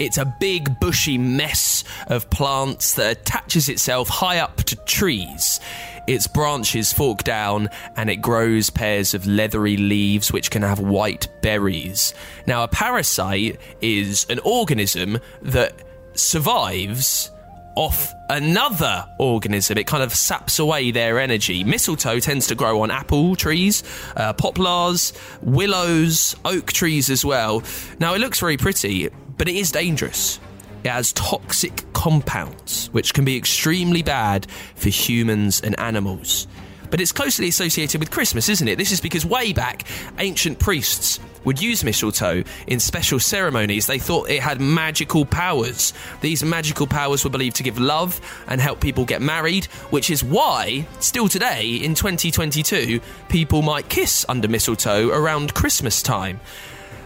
It's 0.00 0.18
a 0.18 0.24
big, 0.24 0.80
bushy 0.80 1.16
mess 1.16 1.84
of 2.08 2.28
plants 2.28 2.94
that 2.94 3.18
attaches 3.18 3.68
itself 3.68 4.08
high 4.08 4.40
up 4.40 4.56
to 4.64 4.74
trees. 4.74 5.60
Its 6.08 6.26
branches 6.26 6.92
fork 6.92 7.22
down 7.22 7.70
and 7.96 8.10
it 8.10 8.16
grows 8.16 8.68
pairs 8.68 9.14
of 9.14 9.26
leathery 9.26 9.76
leaves 9.76 10.32
which 10.32 10.50
can 10.50 10.62
have 10.62 10.80
white 10.80 11.28
berries. 11.40 12.14
Now, 12.48 12.64
a 12.64 12.68
parasite 12.68 13.60
is 13.80 14.26
an 14.28 14.40
organism 14.40 15.20
that 15.42 15.72
survives 16.18 17.30
off 17.76 18.14
another 18.30 19.06
organism. 19.18 19.78
It 19.78 19.86
kind 19.86 20.02
of 20.02 20.12
saps 20.12 20.58
away 20.58 20.90
their 20.90 21.20
energy. 21.20 21.62
Mistletoe 21.62 22.18
tends 22.18 22.46
to 22.48 22.54
grow 22.54 22.80
on 22.80 22.90
apple 22.90 23.36
trees, 23.36 23.82
uh, 24.16 24.32
poplars, 24.32 25.12
willows, 25.42 26.34
oak 26.44 26.72
trees 26.72 27.10
as 27.10 27.24
well. 27.24 27.62
Now, 28.00 28.14
it 28.14 28.18
looks 28.18 28.40
very 28.40 28.56
pretty, 28.56 29.08
but 29.36 29.48
it 29.48 29.56
is 29.56 29.70
dangerous. 29.70 30.40
It 30.84 30.90
has 30.90 31.12
toxic 31.12 31.84
compounds, 31.92 32.88
which 32.92 33.12
can 33.12 33.24
be 33.24 33.36
extremely 33.36 34.02
bad 34.02 34.46
for 34.74 34.88
humans 34.88 35.60
and 35.60 35.78
animals. 35.78 36.46
But 36.90 37.00
it's 37.00 37.12
closely 37.12 37.48
associated 37.48 38.00
with 38.00 38.10
Christmas, 38.10 38.48
isn't 38.48 38.68
it? 38.68 38.78
This 38.78 38.92
is 38.92 39.00
because 39.00 39.24
way 39.24 39.52
back, 39.52 39.84
ancient 40.18 40.58
priests 40.58 41.20
would 41.46 41.62
use 41.62 41.84
mistletoe 41.84 42.42
in 42.66 42.80
special 42.80 43.20
ceremonies. 43.20 43.86
They 43.86 44.00
thought 44.00 44.28
it 44.28 44.42
had 44.42 44.60
magical 44.60 45.24
powers. 45.24 45.94
These 46.20 46.42
magical 46.44 46.86
powers 46.86 47.24
were 47.24 47.30
believed 47.30 47.56
to 47.56 47.62
give 47.62 47.78
love 47.78 48.20
and 48.48 48.60
help 48.60 48.80
people 48.80 49.04
get 49.04 49.22
married, 49.22 49.66
which 49.90 50.10
is 50.10 50.24
why, 50.24 50.86
still 50.98 51.28
today, 51.28 51.76
in 51.76 51.94
2022, 51.94 53.00
people 53.28 53.62
might 53.62 53.88
kiss 53.88 54.26
under 54.28 54.48
mistletoe 54.48 55.08
around 55.10 55.54
Christmas 55.54 56.02
time. 56.02 56.40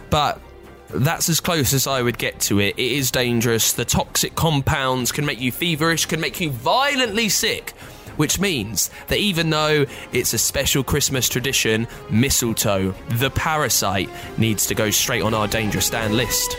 But 0.09 0.41
that's 0.89 1.29
as 1.29 1.39
close 1.39 1.71
as 1.73 1.87
I 1.87 2.01
would 2.01 2.17
get 2.17 2.39
to 2.41 2.59
it. 2.59 2.75
It 2.77 2.91
is 2.91 3.11
dangerous. 3.11 3.73
The 3.73 3.85
toxic 3.85 4.35
compounds 4.35 5.11
can 5.11 5.25
make 5.25 5.39
you 5.39 5.51
feverish, 5.51 6.07
can 6.07 6.19
make 6.19 6.41
you 6.41 6.49
violently 6.49 7.29
sick 7.29 7.73
which 8.21 8.39
means 8.39 8.91
that 9.07 9.17
even 9.17 9.49
though 9.49 9.83
it's 10.13 10.31
a 10.33 10.37
special 10.37 10.83
Christmas 10.83 11.27
tradition, 11.27 11.87
mistletoe, 12.11 12.93
the 13.13 13.31
parasite, 13.31 14.11
needs 14.37 14.67
to 14.67 14.75
go 14.75 14.91
straight 14.91 15.23
on 15.23 15.33
our 15.33 15.47
Dangerous 15.47 15.89
Dan 15.89 16.15
list. 16.15 16.55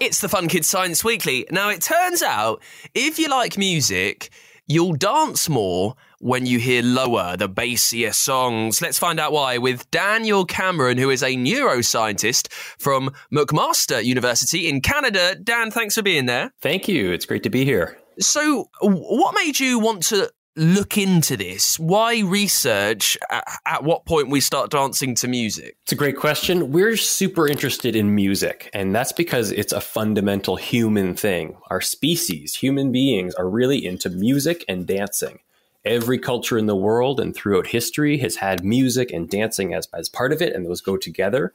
It's 0.00 0.22
the 0.22 0.30
Fun 0.30 0.48
Kids 0.48 0.66
Science 0.66 1.04
Weekly. 1.04 1.46
Now, 1.50 1.68
it 1.68 1.82
turns 1.82 2.22
out 2.22 2.62
if 2.94 3.18
you 3.18 3.28
like 3.28 3.58
music, 3.58 4.30
you'll 4.66 4.94
dance 4.94 5.46
more 5.46 5.94
when 6.20 6.46
you 6.46 6.58
hear 6.58 6.82
lower, 6.82 7.36
the 7.36 7.46
bassier 7.46 8.14
songs. 8.14 8.80
Let's 8.80 8.98
find 8.98 9.20
out 9.20 9.30
why 9.30 9.58
with 9.58 9.90
Daniel 9.90 10.46
Cameron, 10.46 10.96
who 10.96 11.10
is 11.10 11.22
a 11.22 11.36
neuroscientist 11.36 12.50
from 12.50 13.10
McMaster 13.30 14.02
University 14.02 14.70
in 14.70 14.80
Canada. 14.80 15.34
Dan, 15.34 15.70
thanks 15.70 15.96
for 15.96 16.02
being 16.02 16.24
there. 16.24 16.54
Thank 16.62 16.88
you. 16.88 17.12
It's 17.12 17.26
great 17.26 17.42
to 17.42 17.50
be 17.50 17.66
here. 17.66 17.98
So, 18.18 18.70
what 18.80 19.34
made 19.34 19.58
you 19.58 19.78
want 19.78 20.04
to 20.04 20.30
look 20.56 20.96
into 20.96 21.36
this? 21.36 21.78
Why 21.78 22.20
research? 22.20 23.18
At, 23.66 23.84
what 23.84 24.06
point 24.06 24.30
we 24.30 24.40
start 24.40 24.70
dancing 24.70 25.14
to 25.16 25.28
music? 25.28 25.76
It's 25.82 25.92
a 25.92 25.96
great 25.96 26.16
question. 26.16 26.70
We're 26.72 26.96
super 26.96 27.48
interested 27.48 27.96
in 27.96 28.14
music, 28.14 28.70
and 28.72 28.94
that's 28.94 29.12
because 29.12 29.50
it's 29.50 29.72
a 29.72 29.80
fundamental 29.80 30.56
human 30.56 31.14
thing. 31.14 31.56
Our 31.70 31.80
species, 31.80 32.54
human 32.54 32.92
beings, 32.92 33.34
are 33.34 33.48
really 33.48 33.84
into 33.84 34.10
music 34.10 34.64
and 34.68 34.86
dancing. 34.86 35.40
Every 35.84 36.18
culture 36.18 36.56
in 36.56 36.66
the 36.66 36.76
world 36.76 37.20
and 37.20 37.34
throughout 37.34 37.66
history 37.66 38.18
has 38.18 38.36
had 38.36 38.64
music 38.64 39.12
and 39.12 39.28
dancing 39.28 39.74
as, 39.74 39.86
as 39.92 40.08
part 40.08 40.32
of 40.32 40.40
it, 40.40 40.54
and 40.54 40.64
those 40.64 40.80
go 40.80 40.96
together. 40.96 41.52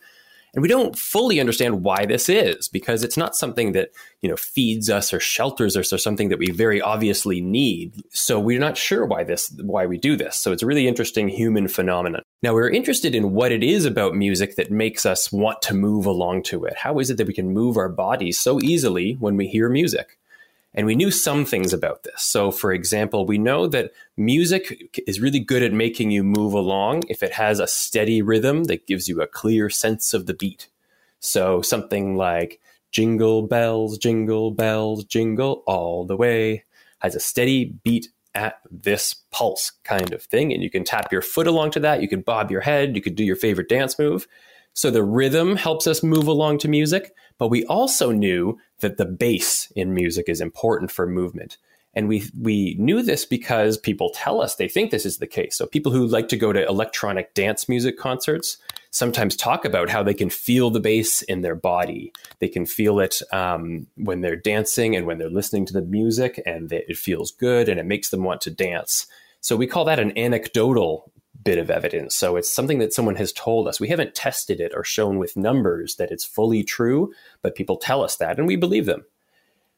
And 0.53 0.62
we 0.62 0.68
don't 0.68 0.98
fully 0.98 1.39
understand 1.39 1.84
why 1.84 2.06
this 2.06 2.29
is 2.29 2.68
because 2.68 3.03
it's 3.03 3.18
not 3.18 3.36
something 3.36 3.74
that, 3.74 3.89
you 4.22 4.29
know, 4.29 4.36
feeds 4.36 4.89
us 4.89 5.13
or 5.13 5.20
shelters 5.20 5.77
us 5.77 5.94
or 5.94 5.98
something 5.98 6.29
that 6.29 6.39
we 6.39 6.51
very 6.51 6.82
obviously 6.82 7.41
need. 7.41 8.01
So 8.10 8.39
we're 8.39 8.60
not 8.60 8.77
sure 8.77 9.06
why 9.06 9.24
this 9.24 9.51
why 9.62 9.86
we 9.86 9.98
do 9.98 10.15
this. 10.15 10.38
So 10.38 10.51
it's 10.51 10.63
a 10.63 10.68
really 10.68 10.88
interesting 10.88 11.29
human 11.29 11.68
phenomenon. 11.68 12.22
Now 12.41 12.53
we're 12.53 12.70
interested 12.70 13.15
in 13.15 13.32
what 13.32 13.51
it 13.51 13.63
is 13.63 13.86
about 13.86 14.15
music 14.15 14.56
that 14.56 14.72
makes 14.72 15.06
us 15.06 15.32
want 15.32 15.62
to 15.63 15.74
move 15.74 16.06
along 16.06 16.44
to 16.44 16.65
it. 16.65 16.75
How 16.77 17.00
is 17.00 17.10
it 17.10 17.18
that 17.18 17.27
we 17.27 17.34
can 17.34 17.50
move 17.50 17.77
our 17.77 17.89
bodies 17.89 18.39
so 18.39 18.60
easily 18.62 19.13
when 19.20 19.38
we 19.38 19.48
hear 19.48 19.70
music? 19.70 20.18
And 20.73 20.85
we 20.85 20.95
knew 20.95 21.09
some 21.09 21.45
things 21.45 21.73
about 21.73 22.03
this. 22.03 22.21
So, 22.21 22.51
for 22.51 22.71
example, 22.71 23.25
we 23.25 23.38
know 23.38 23.65
that 23.67 23.91
music 24.17 25.01
is 25.07 25.19
really 25.19 25.39
good 25.39 25.63
at 25.63 25.73
making 25.73 26.11
you 26.11 26.23
move 26.23 26.53
along 26.53 27.03
if 27.09 27.23
it 27.23 27.33
has 27.33 27.59
a 27.59 27.67
steady 27.67 28.21
rhythm 28.21 28.65
that 28.65 28.85
gives 28.85 29.07
you 29.07 29.21
a 29.21 29.27
clear 29.27 29.69
sense 29.69 30.13
of 30.13 30.27
the 30.27 30.33
beat. 30.33 30.67
So, 31.19 31.61
something 31.61 32.15
like 32.15 32.59
Jingle 32.91 33.43
bells, 33.43 33.97
jingle 33.97 34.51
bells, 34.51 35.05
jingle 35.05 35.63
all 35.67 36.05
the 36.05 36.17
way 36.17 36.63
has 36.99 37.15
a 37.15 37.19
steady 37.19 37.65
beat 37.83 38.09
at 38.35 38.59
this 38.69 39.13
pulse 39.31 39.71
kind 39.83 40.13
of 40.13 40.23
thing. 40.23 40.53
And 40.53 40.63
you 40.63 40.69
can 40.69 40.83
tap 40.83 41.11
your 41.11 41.21
foot 41.21 41.47
along 41.47 41.71
to 41.71 41.79
that. 41.81 42.01
You 42.01 42.07
can 42.07 42.21
bob 42.21 42.51
your 42.51 42.61
head. 42.61 42.95
You 42.95 43.01
could 43.01 43.15
do 43.15 43.23
your 43.23 43.35
favorite 43.35 43.69
dance 43.69 43.97
move. 43.97 44.27
So 44.73 44.91
the 44.91 45.03
rhythm 45.03 45.55
helps 45.55 45.88
us 45.88 46.03
move 46.03 46.27
along 46.27 46.59
to 46.59 46.67
music, 46.67 47.13
but 47.39 47.48
we 47.48 47.65
also 47.65 48.12
knew 48.12 48.60
that 48.81 48.98
the 48.98 49.05
bass 49.05 49.72
in 49.75 49.96
music 49.96 50.29
is 50.29 50.41
important 50.41 50.91
for 50.91 51.08
movement. 51.08 51.58
And 51.96 52.08
we 52.08 52.29
we 52.39 52.75
knew 52.77 53.01
this 53.01 53.25
because 53.25 53.75
people 53.77 54.12
tell 54.13 54.41
us 54.41 54.55
they 54.55 54.67
think 54.67 54.91
this 54.91 55.08
is 55.08 55.17
the 55.17 55.25
case. 55.25 55.55
So 55.58 55.65
people 55.65 55.91
who 55.91 56.05
like 56.05 56.27
to 56.27 56.38
go 56.38 56.53
to 56.53 56.67
electronic 56.67 57.34
dance 57.34 57.67
music 57.67 57.98
concerts 57.98 58.58
sometimes 58.91 59.36
talk 59.36 59.65
about 59.65 59.89
how 59.89 60.03
they 60.03 60.13
can 60.13 60.29
feel 60.29 60.69
the 60.69 60.79
bass 60.79 61.24
in 61.24 61.41
their 61.41 61.55
body. 61.55 62.13
They 62.39 62.48
can 62.48 62.65
feel 62.65 63.00
it 63.00 63.22
um, 63.31 63.88
when 63.96 64.22
they're 64.22 64.36
dancing 64.36 64.96
and 64.96 65.08
when 65.08 65.17
they're 65.17 65.29
listening 65.29 65.65
to 65.67 65.74
the 65.74 65.81
music, 65.81 66.41
and 66.46 66.72
it 66.72 66.98
feels 66.98 67.31
good 67.31 67.69
and 67.69 67.79
it 67.79 67.86
makes 67.86 68.10
them 68.10 68.24
want 68.24 68.41
to 68.41 68.51
dance. 68.51 69.08
So 69.41 69.55
we 69.55 69.67
call 69.67 69.86
that 69.86 70.00
an 70.00 70.17
anecdotal 70.17 71.12
bit 71.43 71.58
of 71.58 71.69
evidence. 71.69 72.15
So 72.15 72.36
it's 72.36 72.51
something 72.51 72.79
that 72.79 72.93
someone 72.93 73.15
has 73.15 73.31
told 73.31 73.67
us. 73.67 73.79
We 73.79 73.88
haven't 73.88 74.15
tested 74.15 74.60
it 74.60 74.74
or 74.75 74.84
shown 74.84 75.17
with 75.17 75.38
numbers 75.38 75.96
that 75.96 76.12
it's 76.12 76.25
fully 76.25 76.63
true, 76.63 77.13
but 77.41 77.55
people 77.55 77.77
tell 77.77 78.03
us 78.03 78.17
that 78.17 78.38
and 78.38 78.48
we 78.48 78.55
believe 78.55 78.86
them. 78.86 79.05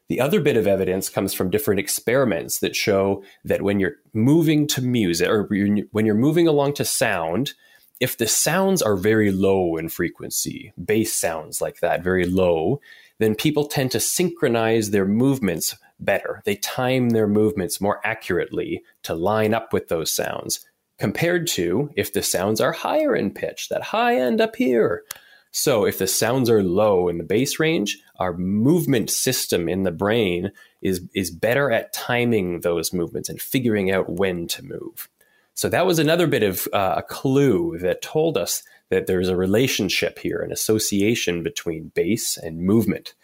The 0.08 0.20
other 0.20 0.40
bit 0.40 0.56
of 0.56 0.66
evidence 0.66 1.08
comes 1.08 1.32
from 1.32 1.50
different 1.50 1.80
experiments 1.80 2.58
that 2.58 2.76
show 2.76 3.22
that 3.44 3.62
when 3.62 3.80
you're 3.80 3.96
moving 4.12 4.66
to 4.68 4.82
music 4.82 5.28
or 5.28 5.44
when 5.44 6.04
you're 6.04 6.14
moving 6.14 6.48
along 6.48 6.74
to 6.74 6.84
sound, 6.84 7.54
if 8.00 8.18
the 8.18 8.26
sounds 8.26 8.82
are 8.82 8.96
very 8.96 9.30
low 9.30 9.76
in 9.76 9.88
frequency, 9.88 10.72
bass 10.84 11.14
sounds 11.14 11.60
like 11.60 11.80
that, 11.80 12.02
very 12.02 12.24
low, 12.24 12.80
then 13.18 13.36
people 13.36 13.66
tend 13.66 13.92
to 13.92 14.00
synchronize 14.00 14.90
their 14.90 15.06
movements 15.06 15.76
better. 16.00 16.42
They 16.44 16.56
time 16.56 17.10
their 17.10 17.28
movements 17.28 17.80
more 17.80 18.00
accurately 18.04 18.82
to 19.04 19.14
line 19.14 19.54
up 19.54 19.72
with 19.72 19.88
those 19.88 20.10
sounds 20.10 20.66
compared 21.02 21.48
to 21.48 21.90
if 21.96 22.12
the 22.12 22.22
sounds 22.22 22.60
are 22.60 22.70
higher 22.70 23.12
in 23.16 23.28
pitch, 23.28 23.68
that 23.70 23.82
high 23.82 24.14
end 24.14 24.40
up 24.40 24.54
here. 24.54 25.02
So 25.50 25.84
if 25.84 25.98
the 25.98 26.06
sounds 26.06 26.48
are 26.48 26.62
low 26.62 27.08
in 27.08 27.18
the 27.18 27.24
bass 27.24 27.58
range, 27.58 27.98
our 28.20 28.36
movement 28.36 29.10
system 29.10 29.68
in 29.68 29.82
the 29.82 29.90
brain 29.90 30.52
is, 30.80 31.00
is 31.12 31.32
better 31.32 31.72
at 31.72 31.92
timing 31.92 32.60
those 32.60 32.92
movements 32.92 33.28
and 33.28 33.42
figuring 33.42 33.90
out 33.90 34.10
when 34.10 34.46
to 34.46 34.64
move. 34.64 35.08
So 35.54 35.68
that 35.70 35.86
was 35.86 35.98
another 35.98 36.28
bit 36.28 36.44
of 36.44 36.68
uh, 36.72 36.94
a 36.98 37.02
clue 37.02 37.78
that 37.78 38.00
told 38.00 38.38
us 38.38 38.62
that 38.90 39.08
there's 39.08 39.28
a 39.28 39.36
relationship 39.36 40.20
here, 40.20 40.38
an 40.38 40.52
association 40.52 41.42
between 41.42 41.90
bass 41.96 42.36
and 42.36 42.58
movement. 42.58 43.14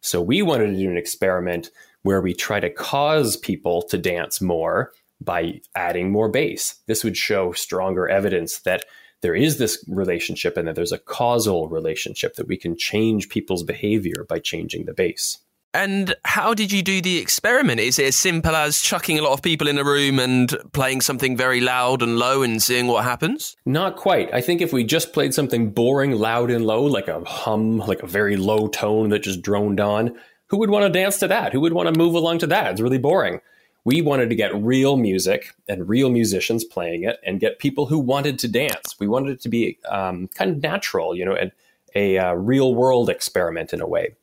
So 0.00 0.20
we 0.20 0.42
wanted 0.42 0.72
to 0.72 0.76
do 0.76 0.90
an 0.90 0.96
experiment 0.96 1.70
where 2.02 2.20
we 2.20 2.34
try 2.34 2.58
to 2.58 2.68
cause 2.68 3.36
people 3.36 3.82
to 3.82 3.96
dance 3.96 4.40
more 4.40 4.90
by 5.20 5.60
adding 5.74 6.10
more 6.10 6.28
bass. 6.28 6.76
This 6.86 7.04
would 7.04 7.16
show 7.16 7.52
stronger 7.52 8.08
evidence 8.08 8.60
that 8.60 8.84
there 9.20 9.34
is 9.34 9.58
this 9.58 9.84
relationship 9.88 10.56
and 10.56 10.68
that 10.68 10.76
there's 10.76 10.92
a 10.92 10.98
causal 10.98 11.68
relationship 11.68 12.34
that 12.36 12.46
we 12.46 12.56
can 12.56 12.76
change 12.76 13.28
people's 13.28 13.64
behavior 13.64 14.24
by 14.28 14.38
changing 14.38 14.84
the 14.84 14.94
bass. 14.94 15.38
And 15.74 16.14
how 16.24 16.54
did 16.54 16.72
you 16.72 16.82
do 16.82 17.02
the 17.02 17.18
experiment? 17.18 17.78
Is 17.78 17.98
it 17.98 18.06
as 18.06 18.16
simple 18.16 18.56
as 18.56 18.80
chucking 18.80 19.18
a 19.18 19.22
lot 19.22 19.34
of 19.34 19.42
people 19.42 19.68
in 19.68 19.78
a 19.78 19.84
room 19.84 20.18
and 20.18 20.56
playing 20.72 21.02
something 21.02 21.36
very 21.36 21.60
loud 21.60 22.02
and 22.02 22.18
low 22.18 22.42
and 22.42 22.62
seeing 22.62 22.86
what 22.86 23.04
happens? 23.04 23.54
Not 23.66 23.96
quite. 23.96 24.32
I 24.32 24.40
think 24.40 24.62
if 24.62 24.72
we 24.72 24.82
just 24.82 25.12
played 25.12 25.34
something 25.34 25.70
boring, 25.70 26.12
loud 26.12 26.50
and 26.50 26.66
low, 26.66 26.84
like 26.84 27.08
a 27.08 27.22
hum, 27.24 27.78
like 27.78 28.02
a 28.02 28.06
very 28.06 28.36
low 28.36 28.68
tone 28.68 29.10
that 29.10 29.20
just 29.20 29.42
droned 29.42 29.78
on, 29.78 30.16
who 30.46 30.58
would 30.58 30.70
want 30.70 30.84
to 30.84 30.98
dance 30.98 31.18
to 31.18 31.28
that? 31.28 31.52
Who 31.52 31.60
would 31.60 31.74
want 31.74 31.92
to 31.92 31.98
move 31.98 32.14
along 32.14 32.38
to 32.38 32.46
that? 32.46 32.72
It's 32.72 32.80
really 32.80 32.98
boring. 32.98 33.40
We 33.88 34.02
wanted 34.02 34.28
to 34.28 34.34
get 34.34 34.54
real 34.54 34.98
music 34.98 35.54
and 35.66 35.88
real 35.88 36.10
musicians 36.10 36.62
playing 36.62 37.04
it 37.04 37.18
and 37.24 37.40
get 37.40 37.58
people 37.58 37.86
who 37.86 37.98
wanted 37.98 38.38
to 38.40 38.46
dance. 38.46 38.96
We 39.00 39.08
wanted 39.08 39.30
it 39.30 39.40
to 39.40 39.48
be 39.48 39.78
um, 39.88 40.28
kind 40.34 40.50
of 40.50 40.62
natural, 40.62 41.16
you 41.16 41.24
know, 41.24 41.32
and 41.34 41.52
a 41.94 42.18
uh, 42.18 42.34
real 42.34 42.74
world 42.74 43.08
experiment 43.08 43.72
in 43.72 43.80
a 43.80 43.86
way. 43.86 44.14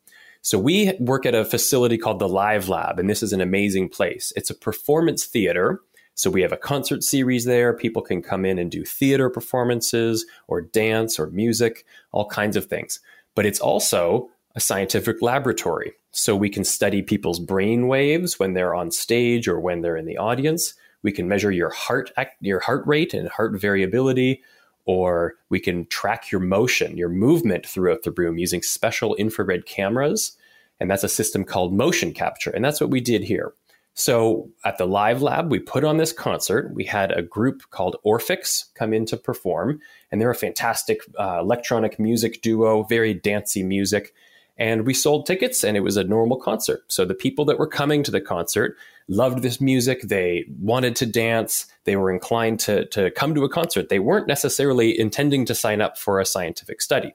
So 0.43 0.60
we 0.60 0.93
work 1.00 1.25
at 1.25 1.34
a 1.34 1.43
facility 1.43 1.98
called 1.98 2.19
the 2.19 2.29
Live 2.29 2.69
Lab, 2.69 3.00
and 3.00 3.10
this 3.10 3.24
is 3.24 3.34
an 3.34 3.41
amazing 3.41 3.89
place. 3.89 4.31
It's 4.36 4.51
a 4.51 4.55
performance 4.55 5.25
theater. 5.25 5.81
So 6.13 6.29
we 6.29 6.43
have 6.43 6.53
a 6.53 6.57
concert 6.57 7.01
series 7.01 7.45
there. 7.45 7.74
People 7.74 8.03
can 8.03 8.22
come 8.22 8.45
in 8.45 8.60
and 8.60 8.69
do 8.69 8.86
theater 8.86 9.31
performances 9.31 10.27
or 10.48 10.62
dance 10.62 11.17
or 11.17 11.31
music, 11.31 11.88
all 12.12 12.27
kinds 12.27 12.55
of 12.55 12.67
things. 12.67 13.00
But 13.34 13.48
it's 13.48 13.60
also 13.60 14.29
a 14.55 14.59
scientific 14.59 15.21
laboratory. 15.21 15.93
So 16.12 16.35
we 16.35 16.50
can 16.50 16.63
study 16.63 17.01
people's 17.01 17.39
brain 17.39 17.88
waves 17.88 18.39
when 18.39 18.53
they're 18.53 18.74
on 18.74 18.91
stage 18.91 19.47
or 19.47 19.59
when 19.59 19.81
they're 19.81 19.97
in 19.97 20.05
the 20.05 20.17
audience. 20.17 20.74
We 21.03 21.12
can 21.12 21.27
measure 21.27 21.51
your 21.51 21.69
heart 21.69 22.12
your 22.39 22.62
heart 22.62 22.88
rate 22.88 23.13
and 23.13 23.27
heart 23.29 23.59
variability, 23.59 24.41
or 24.85 25.35
we 25.50 25.59
can 25.59 25.85
track 25.88 26.31
your 26.31 26.41
motion, 26.41 26.97
your 26.97 27.09
movement 27.09 27.65
throughout 27.65 28.03
the 28.03 28.12
room 28.12 28.38
using 28.38 28.62
special 28.62 29.13
infrared 29.15 29.65
cameras. 29.65 30.38
And 30.79 30.89
that's 30.89 31.03
a 31.03 31.09
system 31.09 31.43
called 31.43 31.74
motion 31.74 32.13
capture. 32.13 32.50
And 32.51 32.63
that's 32.63 32.81
what 32.81 32.89
we 32.89 33.01
did 33.01 33.24
here. 33.24 33.53
So 33.93 34.50
at 34.65 34.77
the 34.77 34.85
live 34.85 35.21
lab, 35.21 35.50
we 35.50 35.59
put 35.59 35.85
on 35.85 35.95
this 35.95 36.12
concert. 36.12 36.74
We 36.74 36.83
had 36.83 37.13
a 37.13 37.21
group 37.21 37.62
called 37.69 37.95
Orphx 38.05 38.65
come 38.74 38.93
in 38.93 39.05
to 39.05 39.15
perform, 39.15 39.79
and 40.12 40.19
they're 40.19 40.29
a 40.29 40.35
fantastic 40.35 41.00
uh, 41.17 41.39
electronic 41.39 41.97
music 41.97 42.41
duo, 42.41 42.83
very 42.83 43.13
dancey 43.13 43.63
music. 43.63 44.13
And 44.57 44.85
we 44.85 44.93
sold 44.93 45.25
tickets 45.25 45.63
and 45.63 45.75
it 45.75 45.81
was 45.81 45.97
a 45.97 46.03
normal 46.03 46.38
concert. 46.38 46.83
So 46.88 47.03
the 47.03 47.13
people 47.13 47.45
that 47.45 47.59
were 47.59 47.67
coming 47.67 48.03
to 48.03 48.12
the 48.12 48.21
concert 48.21 48.77
loved 49.07 49.41
this 49.41 49.59
music. 49.59 50.01
They 50.03 50.45
wanted 50.59 50.95
to 50.97 51.05
dance. 51.05 51.67
They 51.83 51.95
were 51.95 52.12
inclined 52.12 52.59
to, 52.62 52.85
to 52.88 53.12
come 53.12 53.35
to 53.35 53.43
a 53.43 53.50
concert. 53.50 53.89
They 53.89 54.00
weren't 54.00 54.27
necessarily 54.27 54.97
intending 54.97 55.45
to 55.45 55.55
sign 55.55 55.81
up 55.81 55.97
for 55.97 56.19
a 56.19 56.25
scientific 56.25 56.81
study. 56.81 57.13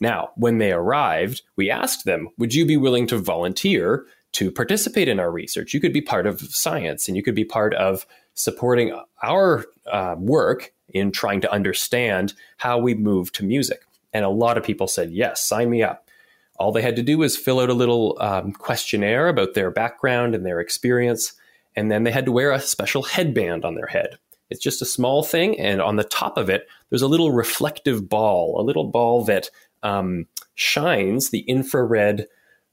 Now, 0.00 0.30
when 0.34 0.58
they 0.58 0.72
arrived, 0.72 1.42
we 1.56 1.70
asked 1.70 2.04
them, 2.04 2.28
Would 2.38 2.54
you 2.54 2.66
be 2.66 2.76
willing 2.76 3.06
to 3.08 3.18
volunteer 3.18 4.06
to 4.32 4.50
participate 4.50 5.08
in 5.08 5.20
our 5.20 5.30
research? 5.30 5.72
You 5.72 5.80
could 5.80 5.92
be 5.92 6.00
part 6.00 6.26
of 6.26 6.40
science 6.40 7.06
and 7.06 7.16
you 7.16 7.22
could 7.22 7.36
be 7.36 7.44
part 7.44 7.74
of 7.74 8.06
supporting 8.34 8.98
our 9.22 9.64
uh, 9.90 10.16
work 10.18 10.72
in 10.88 11.12
trying 11.12 11.40
to 11.42 11.52
understand 11.52 12.34
how 12.56 12.78
we 12.78 12.94
move 12.94 13.32
to 13.32 13.44
music. 13.44 13.82
And 14.12 14.24
a 14.24 14.30
lot 14.30 14.58
of 14.58 14.64
people 14.64 14.88
said, 14.88 15.12
Yes, 15.12 15.46
sign 15.46 15.70
me 15.70 15.82
up. 15.82 16.08
All 16.56 16.72
they 16.72 16.82
had 16.82 16.96
to 16.96 17.02
do 17.02 17.18
was 17.18 17.36
fill 17.36 17.60
out 17.60 17.70
a 17.70 17.74
little 17.74 18.16
um, 18.20 18.52
questionnaire 18.52 19.28
about 19.28 19.54
their 19.54 19.70
background 19.70 20.34
and 20.34 20.46
their 20.46 20.60
experience, 20.60 21.32
and 21.74 21.90
then 21.90 22.04
they 22.04 22.12
had 22.12 22.26
to 22.26 22.32
wear 22.32 22.52
a 22.52 22.60
special 22.60 23.02
headband 23.02 23.64
on 23.64 23.74
their 23.74 23.86
head. 23.86 24.18
It's 24.50 24.62
just 24.62 24.82
a 24.82 24.86
small 24.86 25.22
thing, 25.22 25.58
and 25.58 25.82
on 25.82 25.96
the 25.96 26.04
top 26.04 26.36
of 26.36 26.48
it, 26.48 26.68
there's 26.90 27.02
a 27.02 27.08
little 27.08 27.32
reflective 27.32 28.08
ball, 28.08 28.60
a 28.60 28.62
little 28.62 28.84
ball 28.84 29.24
that 29.24 29.50
um, 29.82 30.26
shines 30.54 31.30
the 31.30 31.40
infrared 31.40 32.26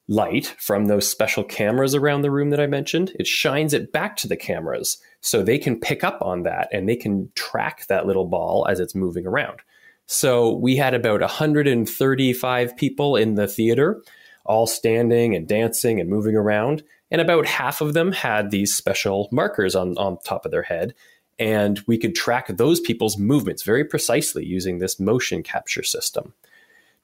light 0.07 0.53
from 0.59 0.85
those 0.85 1.07
special 1.07 1.43
cameras 1.43 1.95
around 1.95 2.21
the 2.21 2.31
room 2.31 2.49
that 2.49 2.59
I 2.59 2.67
mentioned. 2.67 3.13
It 3.15 3.25
shines 3.25 3.73
it 3.73 3.91
back 3.91 4.17
to 4.17 4.27
the 4.27 4.35
cameras 4.35 4.97
so 5.21 5.41
they 5.41 5.57
can 5.57 5.79
pick 5.79 6.03
up 6.03 6.21
on 6.21 6.43
that 6.43 6.67
and 6.73 6.87
they 6.87 6.97
can 6.97 7.31
track 7.35 7.85
that 7.87 8.05
little 8.05 8.25
ball 8.25 8.67
as 8.69 8.79
it's 8.79 8.93
moving 8.93 9.25
around. 9.25 9.61
So 10.11 10.51
we 10.51 10.75
had 10.75 10.93
about 10.93 11.21
135 11.21 12.75
people 12.75 13.15
in 13.15 13.35
the 13.35 13.47
theater, 13.47 14.03
all 14.45 14.67
standing 14.67 15.37
and 15.37 15.47
dancing 15.47 16.01
and 16.01 16.09
moving 16.09 16.35
around. 16.35 16.83
And 17.09 17.21
about 17.21 17.45
half 17.45 17.79
of 17.79 17.93
them 17.93 18.11
had 18.11 18.51
these 18.51 18.73
special 18.73 19.29
markers 19.31 19.73
on, 19.73 19.97
on 19.97 20.17
top 20.17 20.43
of 20.43 20.51
their 20.51 20.63
head. 20.63 20.93
And 21.39 21.79
we 21.87 21.97
could 21.97 22.13
track 22.13 22.47
those 22.49 22.81
people's 22.81 23.17
movements 23.17 23.63
very 23.63 23.85
precisely 23.85 24.45
using 24.45 24.79
this 24.79 24.99
motion 24.99 25.43
capture 25.43 25.81
system. 25.81 26.33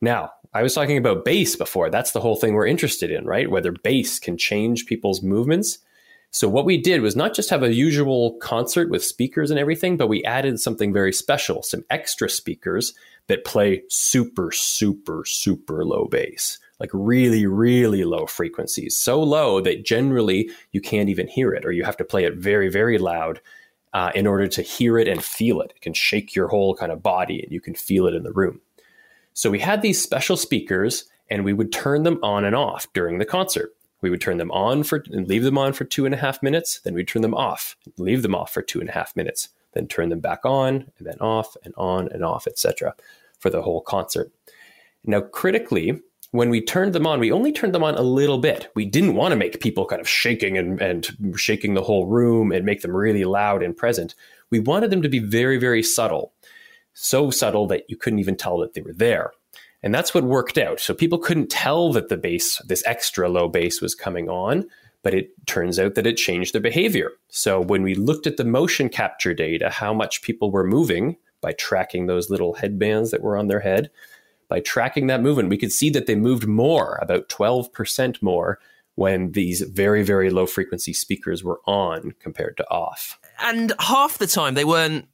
Now, 0.02 0.34
I 0.54 0.62
was 0.62 0.74
talking 0.74 0.98
about 0.98 1.24
bass 1.24 1.56
before. 1.56 1.90
That's 1.90 2.12
the 2.12 2.20
whole 2.20 2.36
thing 2.36 2.56
we're 2.56 2.68
interested 2.68 3.10
in, 3.10 3.24
right? 3.24 3.50
Whether 3.50 3.72
bass 3.72 4.20
can 4.20 4.38
change 4.38 4.86
people's 4.86 5.24
movements. 5.24 5.78
So 6.32 6.50
what 6.50 6.66
we 6.66 6.78
did 6.78 7.02
was 7.02 7.16
not 7.16 7.34
just 7.34 7.50
have 7.50 7.64
a 7.64 7.74
usual 7.74 8.34
concert 8.34 8.90
with 8.90 9.04
speakers 9.04 9.50
and 9.50 9.60
everything, 9.60 9.98
but 9.98 10.08
we 10.08 10.24
added 10.24 10.60
something 10.60 10.94
very 10.94 11.14
special, 11.14 11.64
some 11.64 11.84
extra 11.90 12.30
speakers 12.30 12.94
that 13.28 13.46
play 13.46 13.84
super, 13.90 14.52
super, 14.52 15.24
super 15.26 15.86
low 15.86 16.06
bass, 16.06 16.60
like 16.80 16.90
really, 16.94 17.46
really 17.46 18.04
low 18.04 18.26
frequencies, 18.26 18.98
so 18.98 19.22
low 19.22 19.62
that 19.62 19.86
generally 19.86 20.50
you 20.72 20.82
can't 20.82 21.10
even 21.10 21.28
hear 21.28 21.54
it, 21.54 21.66
or 21.66 21.72
you 21.72 21.84
have 21.84 21.98
to 21.98 22.06
play 22.06 22.26
it 22.26 22.36
very, 22.36 22.70
very 22.70 22.98
loud 22.98 23.42
uh, 23.94 24.12
in 24.14 24.28
order 24.28 24.48
to 24.48 24.62
hear 24.62 24.98
it 24.98 25.08
and 25.08 25.24
feel 25.24 25.62
it. 25.62 25.74
It 25.76 25.82
can 25.82 25.94
shake 25.94 26.36
your 26.36 26.50
whole 26.50 26.76
kind 26.76 26.92
of 26.92 27.02
body 27.02 27.42
and 27.42 27.52
you 27.52 27.62
can 27.62 27.74
feel 27.74 28.06
it 28.06 28.14
in 28.14 28.24
the 28.24 28.34
room. 28.34 28.62
So 29.34 29.50
we 29.50 29.60
had 29.60 29.82
these 29.82 30.02
special 30.02 30.38
speakers 30.38 31.06
and 31.30 31.44
we 31.44 31.54
would 31.54 31.72
turn 31.72 32.04
them 32.04 32.20
on 32.24 32.46
and 32.46 32.56
off 32.56 32.88
during 32.94 33.18
the 33.18 33.26
concert. 33.26 33.74
We 34.02 34.10
would 34.10 34.22
turn 34.22 34.38
them 34.38 34.52
on 34.52 34.84
for 34.84 35.04
and 35.12 35.28
leave 35.28 35.44
them 35.44 35.58
on 35.58 35.74
for 35.74 35.84
two 35.84 36.06
and 36.06 36.14
a 36.14 36.18
half 36.18 36.44
minutes. 36.44 36.80
Then 36.80 36.94
we'd 36.94 37.08
turn 37.08 37.22
them 37.22 37.34
off, 37.34 37.76
leave 37.98 38.22
them 38.22 38.36
off 38.36 38.54
for 38.54 38.62
two 38.62 38.80
and 38.80 38.90
a 38.90 38.94
half 38.94 39.16
minutes, 39.16 39.50
then 39.74 39.88
turn 39.88 40.10
them 40.10 40.20
back 40.20 40.42
on 40.46 40.92
and 40.98 41.08
then 41.08 41.18
off 41.20 41.58
and 41.64 41.74
on 41.78 42.08
and 42.12 42.24
off, 42.24 42.48
etc., 42.48 42.96
for 43.40 43.50
the 43.50 43.62
whole 43.62 43.82
concert. 43.82 44.32
Now, 45.04 45.22
critically, 45.22 46.02
when 46.32 46.50
we 46.50 46.62
turned 46.62 46.94
them 46.94 47.08
on, 47.08 47.20
we 47.20 47.32
only 47.32 47.52
turned 47.52 47.74
them 47.74 47.84
on 47.84 47.96
a 47.96 48.02
little 48.02 48.38
bit. 48.38 48.70
We 48.76 48.86
didn't 48.86 49.16
want 49.16 49.32
to 49.32 49.38
make 49.38 49.60
people 49.62 49.86
kind 49.86 50.02
of 50.02 50.10
shaking 50.10 50.58
and, 50.58 50.82
and 50.82 51.08
shaking 51.36 51.74
the 51.74 51.84
whole 51.84 52.06
room 52.06 52.52
and 52.52 52.66
make 52.66 52.82
them 52.82 52.96
really 52.96 53.24
loud 53.24 53.64
and 53.64 53.76
present. 53.76 54.14
We 54.50 54.60
wanted 54.60 54.90
them 54.90 55.02
to 55.02 55.10
be 55.10 55.20
very, 55.20 55.58
very 55.58 55.82
subtle, 55.82 56.34
so 56.94 57.30
subtle 57.32 57.68
that 57.68 57.90
you 57.90 57.96
couldn't 57.96 58.20
even 58.20 58.36
tell 58.36 58.58
that 58.60 58.74
they 58.74 58.82
were 58.82 58.94
there. 58.94 59.32
And 59.84 59.94
that's 59.94 60.14
what 60.14 60.24
worked 60.24 60.58
out. 60.58 60.80
So 60.80 60.94
people 60.94 61.20
couldn't 61.20 61.50
tell 61.50 61.94
that 61.94 62.10
the 62.10 62.18
bass, 62.18 62.62
this 62.66 62.84
extra 62.86 63.30
low 63.30 63.48
bass, 63.48 63.82
was 63.82 63.96
coming 63.96 64.30
on, 64.30 64.68
but 65.04 65.14
it 65.14 65.30
turns 65.46 65.80
out 65.80 65.96
that 65.96 66.08
it 66.08 66.18
changed 66.18 66.54
their 66.54 66.62
behavior. 66.62 67.12
So 67.30 67.62
when 67.62 67.84
we 67.84 67.96
looked 67.96 68.28
at 68.28 68.38
the 68.38 68.44
motion 68.44 68.90
capture 68.90 69.34
data, 69.34 69.70
how 69.70 69.94
much 69.94 70.22
people 70.22 70.52
were 70.52 70.66
moving 70.66 71.18
by 71.42 71.54
tracking 71.54 72.08
those 72.08 72.30
little 72.30 72.56
headbands 72.56 73.12
that 73.12 73.22
were 73.22 73.38
on 73.38 73.48
their 73.48 73.60
head, 73.60 73.92
by 74.50 74.60
tracking 74.60 75.08
that 75.08 75.22
movement, 75.22 75.50
we 75.50 75.58
could 75.58 75.72
see 75.72 75.90
that 75.92 76.08
they 76.08 76.16
moved 76.16 76.48
more, 76.48 76.98
about 77.02 77.30
12% 77.30 78.22
more, 78.22 78.60
when 78.96 79.34
these 79.34 79.62
very, 79.62 80.02
very 80.04 80.32
low 80.32 80.48
frequency 80.48 80.92
speakers 80.92 81.44
were 81.44 81.62
on 81.66 82.16
compared 82.20 82.58
to 82.58 82.68
off. 82.72 83.20
And 83.40 83.72
half 83.80 84.18
the 84.18 84.26
time 84.26 84.56
they 84.56 84.66
weren't 84.66 85.08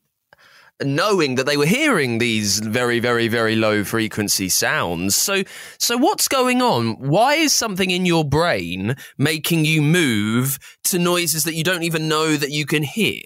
knowing 0.84 1.36
that 1.36 1.46
they 1.46 1.58
were 1.58 1.66
hearing 1.66 2.18
these 2.18 2.60
very, 2.60 3.00
very, 3.00 3.28
very 3.28 3.56
low 3.56 3.84
frequency 3.84 4.50
sounds. 4.50 5.16
So, 5.16 5.44
so 5.78 5.98
what's 5.98 6.28
going 6.28 6.62
on? 6.62 6.94
Why 7.00 7.36
is 7.36 7.54
something 7.54 7.90
in 7.90 8.06
your 8.06 8.24
brain 8.24 8.96
making 9.18 9.66
you 9.66 9.82
move 9.82 10.60
to 10.86 11.00
noises 11.00 11.44
that 11.44 11.56
you 11.56 11.64
don't 11.64 11.84
even 11.84 12.08
know 12.08 12.36
that 12.36 12.52
you 12.52 12.66
can 12.66 12.84
hear? 12.84 13.22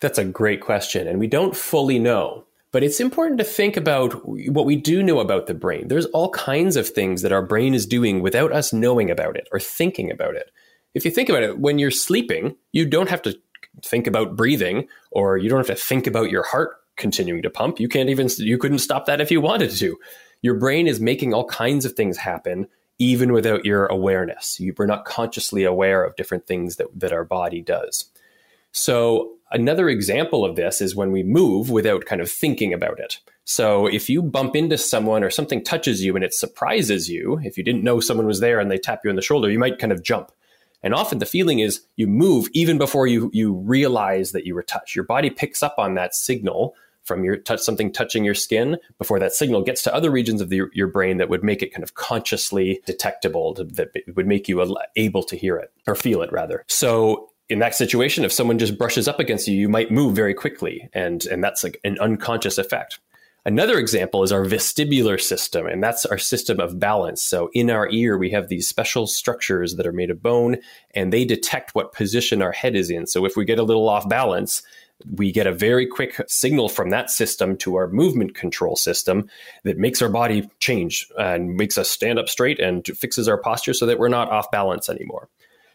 That's 0.00 0.18
a 0.18 0.24
great 0.24 0.60
question, 0.60 1.08
and 1.08 1.18
we 1.18 1.26
don't 1.26 1.56
fully 1.56 1.98
know. 1.98 2.44
But 2.72 2.82
it's 2.82 2.98
important 2.98 3.38
to 3.38 3.44
think 3.44 3.76
about 3.76 4.14
what 4.26 4.66
we 4.66 4.74
do 4.74 5.02
know 5.02 5.20
about 5.20 5.46
the 5.46 5.54
brain. 5.54 5.86
There's 5.86 6.06
all 6.06 6.30
kinds 6.30 6.76
of 6.76 6.88
things 6.88 7.22
that 7.22 7.30
our 7.30 7.40
brain 7.40 7.72
is 7.72 7.86
doing 7.86 8.20
without 8.20 8.52
us 8.52 8.72
knowing 8.72 9.10
about 9.10 9.36
it 9.36 9.46
or 9.52 9.60
thinking 9.60 10.10
about 10.10 10.34
it. 10.34 10.50
If 10.92 11.04
you 11.04 11.12
think 11.12 11.28
about 11.28 11.44
it, 11.44 11.58
when 11.60 11.78
you're 11.78 11.92
sleeping, 11.92 12.56
you 12.72 12.84
don't 12.84 13.08
have 13.08 13.22
to 13.22 13.38
think 13.84 14.06
about 14.06 14.36
breathing 14.36 14.88
or 15.10 15.36
you 15.36 15.48
don't 15.48 15.66
have 15.66 15.76
to 15.76 15.82
think 15.82 16.06
about 16.06 16.30
your 16.30 16.42
heart 16.42 16.76
continuing 16.96 17.42
to 17.42 17.50
pump. 17.50 17.80
You 17.80 17.88
can't 17.88 18.08
even, 18.08 18.28
you 18.38 18.58
couldn't 18.58 18.78
stop 18.78 19.06
that 19.06 19.20
if 19.20 19.30
you 19.30 19.40
wanted 19.40 19.70
to. 19.72 19.98
your 20.42 20.54
brain 20.54 20.86
is 20.86 21.00
making 21.00 21.32
all 21.32 21.46
kinds 21.46 21.84
of 21.84 21.94
things 21.94 22.18
happen 22.18 22.68
even 22.98 23.32
without 23.32 23.64
your 23.64 23.86
awareness. 23.86 24.60
You, 24.60 24.74
we're 24.76 24.86
not 24.86 25.04
consciously 25.04 25.64
aware 25.64 26.04
of 26.04 26.16
different 26.16 26.46
things 26.46 26.76
that, 26.76 26.86
that 26.98 27.12
our 27.12 27.24
body 27.24 27.60
does. 27.60 28.10
So, 28.72 29.34
another 29.50 29.88
example 29.88 30.44
of 30.44 30.56
this 30.56 30.80
is 30.80 30.96
when 30.96 31.12
we 31.12 31.22
move 31.22 31.70
without 31.70 32.06
kind 32.06 32.20
of 32.20 32.30
thinking 32.30 32.72
about 32.72 32.98
it. 32.98 33.18
So, 33.44 33.86
if 33.86 34.08
you 34.08 34.22
bump 34.22 34.56
into 34.56 34.78
someone 34.78 35.22
or 35.24 35.30
something 35.30 35.62
touches 35.62 36.04
you 36.04 36.14
and 36.14 36.24
it 36.24 36.34
surprises 36.34 37.08
you, 37.08 37.40
if 37.42 37.56
you 37.56 37.64
didn't 37.64 37.84
know 37.84 38.00
someone 38.00 38.26
was 38.26 38.40
there 38.40 38.60
and 38.60 38.70
they 38.70 38.78
tap 38.78 39.00
you 39.04 39.10
on 39.10 39.16
the 39.16 39.22
shoulder, 39.22 39.50
you 39.50 39.58
might 39.58 39.78
kind 39.78 39.92
of 39.92 40.02
jump. 40.02 40.32
And 40.84 40.94
often 40.94 41.18
the 41.18 41.26
feeling 41.26 41.58
is 41.58 41.80
you 41.96 42.06
move 42.06 42.46
even 42.52 42.78
before 42.78 43.06
you, 43.08 43.30
you 43.32 43.54
realize 43.54 44.30
that 44.32 44.46
you 44.46 44.54
were 44.54 44.62
touched. 44.62 44.94
Your 44.94 45.04
body 45.04 45.30
picks 45.30 45.62
up 45.62 45.76
on 45.78 45.94
that 45.94 46.14
signal 46.14 46.76
from 47.02 47.24
your 47.24 47.36
touch 47.36 47.60
something 47.60 47.92
touching 47.92 48.24
your 48.24 48.34
skin 48.34 48.78
before 48.98 49.18
that 49.18 49.32
signal 49.32 49.62
gets 49.62 49.82
to 49.82 49.94
other 49.94 50.10
regions 50.10 50.40
of 50.40 50.50
the, 50.50 50.62
your 50.72 50.86
brain 50.86 51.16
that 51.18 51.28
would 51.28 51.42
make 51.42 51.62
it 51.62 51.72
kind 51.72 51.82
of 51.82 51.94
consciously 51.94 52.80
detectable 52.86 53.54
to, 53.54 53.64
that 53.64 53.90
would 54.14 54.26
make 54.26 54.48
you 54.48 54.76
able 54.96 55.22
to 55.22 55.36
hear 55.36 55.56
it 55.56 55.72
or 55.86 55.94
feel 55.94 56.22
it 56.22 56.32
rather. 56.32 56.64
So 56.68 57.30
in 57.50 57.58
that 57.58 57.74
situation 57.74 58.24
if 58.24 58.32
someone 58.32 58.58
just 58.58 58.78
brushes 58.78 59.06
up 59.06 59.20
against 59.20 59.46
you 59.46 59.54
you 59.54 59.68
might 59.68 59.90
move 59.90 60.14
very 60.16 60.32
quickly. 60.32 60.88
And 60.94 61.24
and 61.26 61.44
that's 61.44 61.62
like 61.62 61.78
an 61.84 61.98
unconscious 61.98 62.56
effect 62.56 63.00
Another 63.46 63.78
example 63.78 64.22
is 64.22 64.32
our 64.32 64.46
vestibular 64.46 65.20
system, 65.20 65.66
and 65.66 65.82
that's 65.82 66.06
our 66.06 66.16
system 66.16 66.60
of 66.60 66.80
balance. 66.80 67.22
So, 67.22 67.50
in 67.52 67.68
our 67.68 67.90
ear, 67.90 68.16
we 68.16 68.30
have 68.30 68.48
these 68.48 68.66
special 68.66 69.06
structures 69.06 69.76
that 69.76 69.86
are 69.86 69.92
made 69.92 70.10
of 70.10 70.22
bone, 70.22 70.56
and 70.94 71.12
they 71.12 71.26
detect 71.26 71.74
what 71.74 71.92
position 71.92 72.40
our 72.40 72.52
head 72.52 72.74
is 72.74 72.88
in. 72.88 73.06
So, 73.06 73.26
if 73.26 73.36
we 73.36 73.44
get 73.44 73.58
a 73.58 73.62
little 73.62 73.86
off 73.86 74.08
balance, 74.08 74.62
we 75.10 75.30
get 75.30 75.46
a 75.46 75.52
very 75.52 75.86
quick 75.86 76.18
signal 76.26 76.70
from 76.70 76.88
that 76.90 77.10
system 77.10 77.56
to 77.58 77.74
our 77.74 77.88
movement 77.88 78.34
control 78.34 78.76
system 78.76 79.28
that 79.64 79.76
makes 79.76 80.00
our 80.00 80.08
body 80.08 80.48
change 80.60 81.06
and 81.18 81.54
makes 81.54 81.76
us 81.76 81.90
stand 81.90 82.18
up 82.18 82.30
straight 82.30 82.60
and 82.60 82.86
fixes 82.86 83.28
our 83.28 83.36
posture 83.36 83.74
so 83.74 83.84
that 83.84 83.98
we're 83.98 84.08
not 84.08 84.30
off 84.30 84.50
balance 84.50 84.88
anymore. 84.88 85.28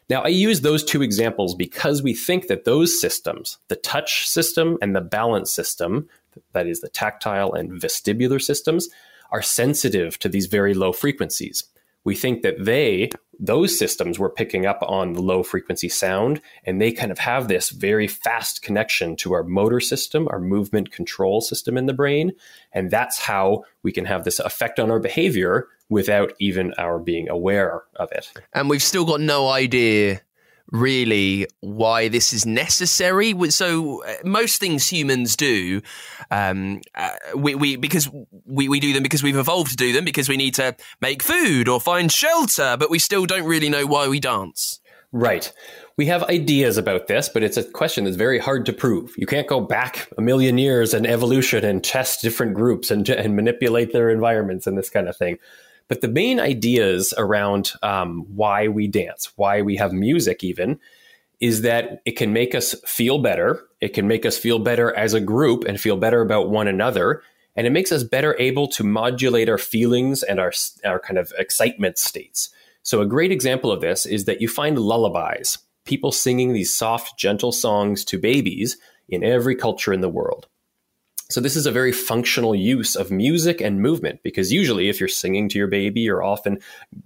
Now, 0.10 0.24
I 0.24 0.30
use 0.30 0.62
those 0.62 0.84
two 0.84 1.04
examples 1.04 1.54
because 1.54 2.02
we 2.02 2.16
think 2.16 2.48
that 2.48 2.66
those 2.66 3.00
systems, 3.00 3.60
the 3.68 3.76
touch 3.76 4.28
system 4.28 4.80
and 4.82 4.96
the 4.96 5.02
balance 5.02 5.52
system, 5.54 6.10
that 6.54 6.68
is 6.68 6.82
the 6.82 6.90
tactile 6.90 7.54
and 7.54 7.72
vestibular 7.72 8.42
systems, 8.42 8.90
are 9.32 9.42
sensitive 9.42 10.18
to 10.20 10.30
these 10.30 10.48
very 10.48 10.74
low 10.74 10.92
frequencies. 10.92 11.64
We 12.04 12.16
think 12.16 12.42
that 12.44 12.64
they 12.64 13.10
those 13.42 13.78
systems 13.78 14.20
were 14.20 14.30
picking 14.30 14.66
up 14.66 14.80
on 14.82 15.14
the 15.14 15.22
low 15.22 15.44
frequency 15.44 15.88
sound 15.88 16.42
and 16.66 16.82
they 16.82 16.92
kind 16.92 17.10
of 17.10 17.20
have 17.20 17.48
this 17.48 17.70
very 17.70 18.06
fast 18.06 18.62
connection 18.62 19.16
to 19.16 19.32
our 19.32 19.44
motor 19.44 19.80
system 19.80 20.28
our 20.30 20.42
movement 20.42 20.92
control 20.92 21.40
system 21.40 21.78
in 21.78 21.86
the 21.86 21.94
brain 21.94 22.34
and 22.74 22.92
that's 22.92 23.18
how 23.18 23.64
we 23.82 23.94
can 23.94 24.04
have 24.04 24.26
this 24.26 24.40
effect 24.40 24.78
on 24.78 24.92
our 24.92 25.00
behavior 25.00 25.70
without 25.90 26.34
even 26.40 26.74
our 26.78 27.00
being 27.00 27.30
aware 27.30 27.82
of 27.96 28.12
it. 28.12 28.32
And 28.54 28.70
we've 28.70 28.84
still 28.84 29.06
got 29.06 29.22
no 29.22 29.48
idea 29.48 30.22
really 30.72 31.48
why 31.62 32.08
this 32.08 32.34
is 32.34 32.46
necessary. 32.46 33.34
So 33.50 34.04
uh, 34.04 34.16
most 34.24 34.60
things 34.60 34.88
humans 34.88 35.36
do, 35.36 35.82
um, 36.32 36.82
uh, 36.96 37.10
we, 37.36 37.56
we 37.56 37.76
because 37.76 38.10
we, 38.46 38.70
we 38.70 38.80
do 38.80 38.94
them 38.94 39.04
because 39.04 39.24
we've 39.24 39.38
evolved 39.38 39.72
to 39.72 39.78
do 39.78 39.94
them 39.94 40.06
because 40.06 40.30
we 40.30 40.38
need 40.38 40.56
to 40.56 40.76
make 41.02 41.24
food 41.24 41.68
or 41.68 41.80
find 41.80 42.12
shelter, 42.12 42.78
but 42.78 42.90
we 42.90 43.00
still 43.00 43.26
don't 43.26 43.46
really 43.46 43.70
know 43.70 43.86
why 43.86 44.08
we 44.08 44.20
dance. 44.20 44.80
Right. 45.12 45.52
We 45.98 46.06
have 46.06 46.24
ideas 46.24 46.78
about 46.78 47.08
this, 47.08 47.30
but 47.30 47.44
it's 47.44 47.58
a 47.58 47.64
question 47.64 48.04
that's 48.04 48.16
very 48.16 48.40
hard 48.40 48.66
to 48.68 48.74
prove. 48.74 49.16
You 49.18 49.26
can't 49.26 49.48
go 49.48 49.60
back 49.60 50.08
a 50.18 50.22
million 50.22 50.58
years 50.58 50.94
in 50.94 51.06
evolution 51.06 51.66
and 51.66 51.84
test 51.84 52.22
different 52.22 52.54
groups 52.54 52.92
and, 52.92 53.08
and 53.10 53.36
manipulate 53.36 53.92
their 53.92 54.10
environments 54.10 54.68
and 54.68 54.78
this 54.78 54.90
kind 54.90 55.10
of 55.10 55.18
thing. 55.18 55.40
But 55.90 56.02
the 56.02 56.08
main 56.08 56.40
ideas 56.40 57.14
around 57.18 57.74
um, 57.84 58.26
why 58.30 58.70
we 58.70 58.88
dance, 58.88 59.32
why 59.36 59.62
we 59.62 59.76
have 59.76 59.92
music, 59.92 60.44
even, 60.44 60.80
is 61.40 61.64
that 61.64 62.02
it 62.06 62.12
can 62.12 62.32
make 62.32 62.54
us 62.54 62.76
feel 62.86 63.18
better. 63.20 63.66
It 63.82 63.90
can 63.90 64.08
make 64.08 64.26
us 64.26 64.38
feel 64.38 64.60
better 64.60 64.96
as 64.96 65.14
a 65.14 65.20
group 65.20 65.66
and 65.66 65.82
feel 65.82 65.98
better 65.98 66.22
about 66.22 66.50
one 66.50 66.68
another. 66.68 67.24
And 67.56 67.66
it 67.66 67.72
makes 67.72 67.92
us 67.92 68.04
better 68.04 68.36
able 68.40 68.68
to 68.70 68.84
modulate 68.84 69.50
our 69.50 69.58
feelings 69.58 70.22
and 70.22 70.40
our, 70.40 70.54
our 70.86 71.00
kind 71.00 71.18
of 71.18 71.34
excitement 71.38 71.98
states. 71.98 72.50
So, 72.84 73.02
a 73.02 73.08
great 73.08 73.32
example 73.32 73.72
of 73.72 73.82
this 73.82 74.06
is 74.06 74.26
that 74.26 74.42
you 74.42 74.48
find 74.48 74.78
lullabies, 74.78 75.58
people 75.86 76.12
singing 76.12 76.54
these 76.54 76.74
soft, 76.74 77.18
gentle 77.20 77.52
songs 77.52 78.06
to 78.06 78.18
babies 78.18 78.78
in 79.10 79.24
every 79.24 79.56
culture 79.56 79.92
in 79.92 80.02
the 80.02 80.10
world. 80.10 80.48
So 81.32 81.40
this 81.40 81.56
is 81.56 81.68
a 81.68 81.72
very 81.72 81.92
functional 81.92 82.56
use 82.56 82.96
of 82.96 83.12
music 83.12 83.62
and 83.62 83.84
movement 83.84 84.24
because 84.24 84.52
usually 84.52 84.90
if 84.90 85.00
you're 85.00 85.08
singing 85.08 85.48
to 85.50 85.60
your 85.60 85.68
baby, 85.68 86.02
you're 86.02 86.24
often, 86.24 86.58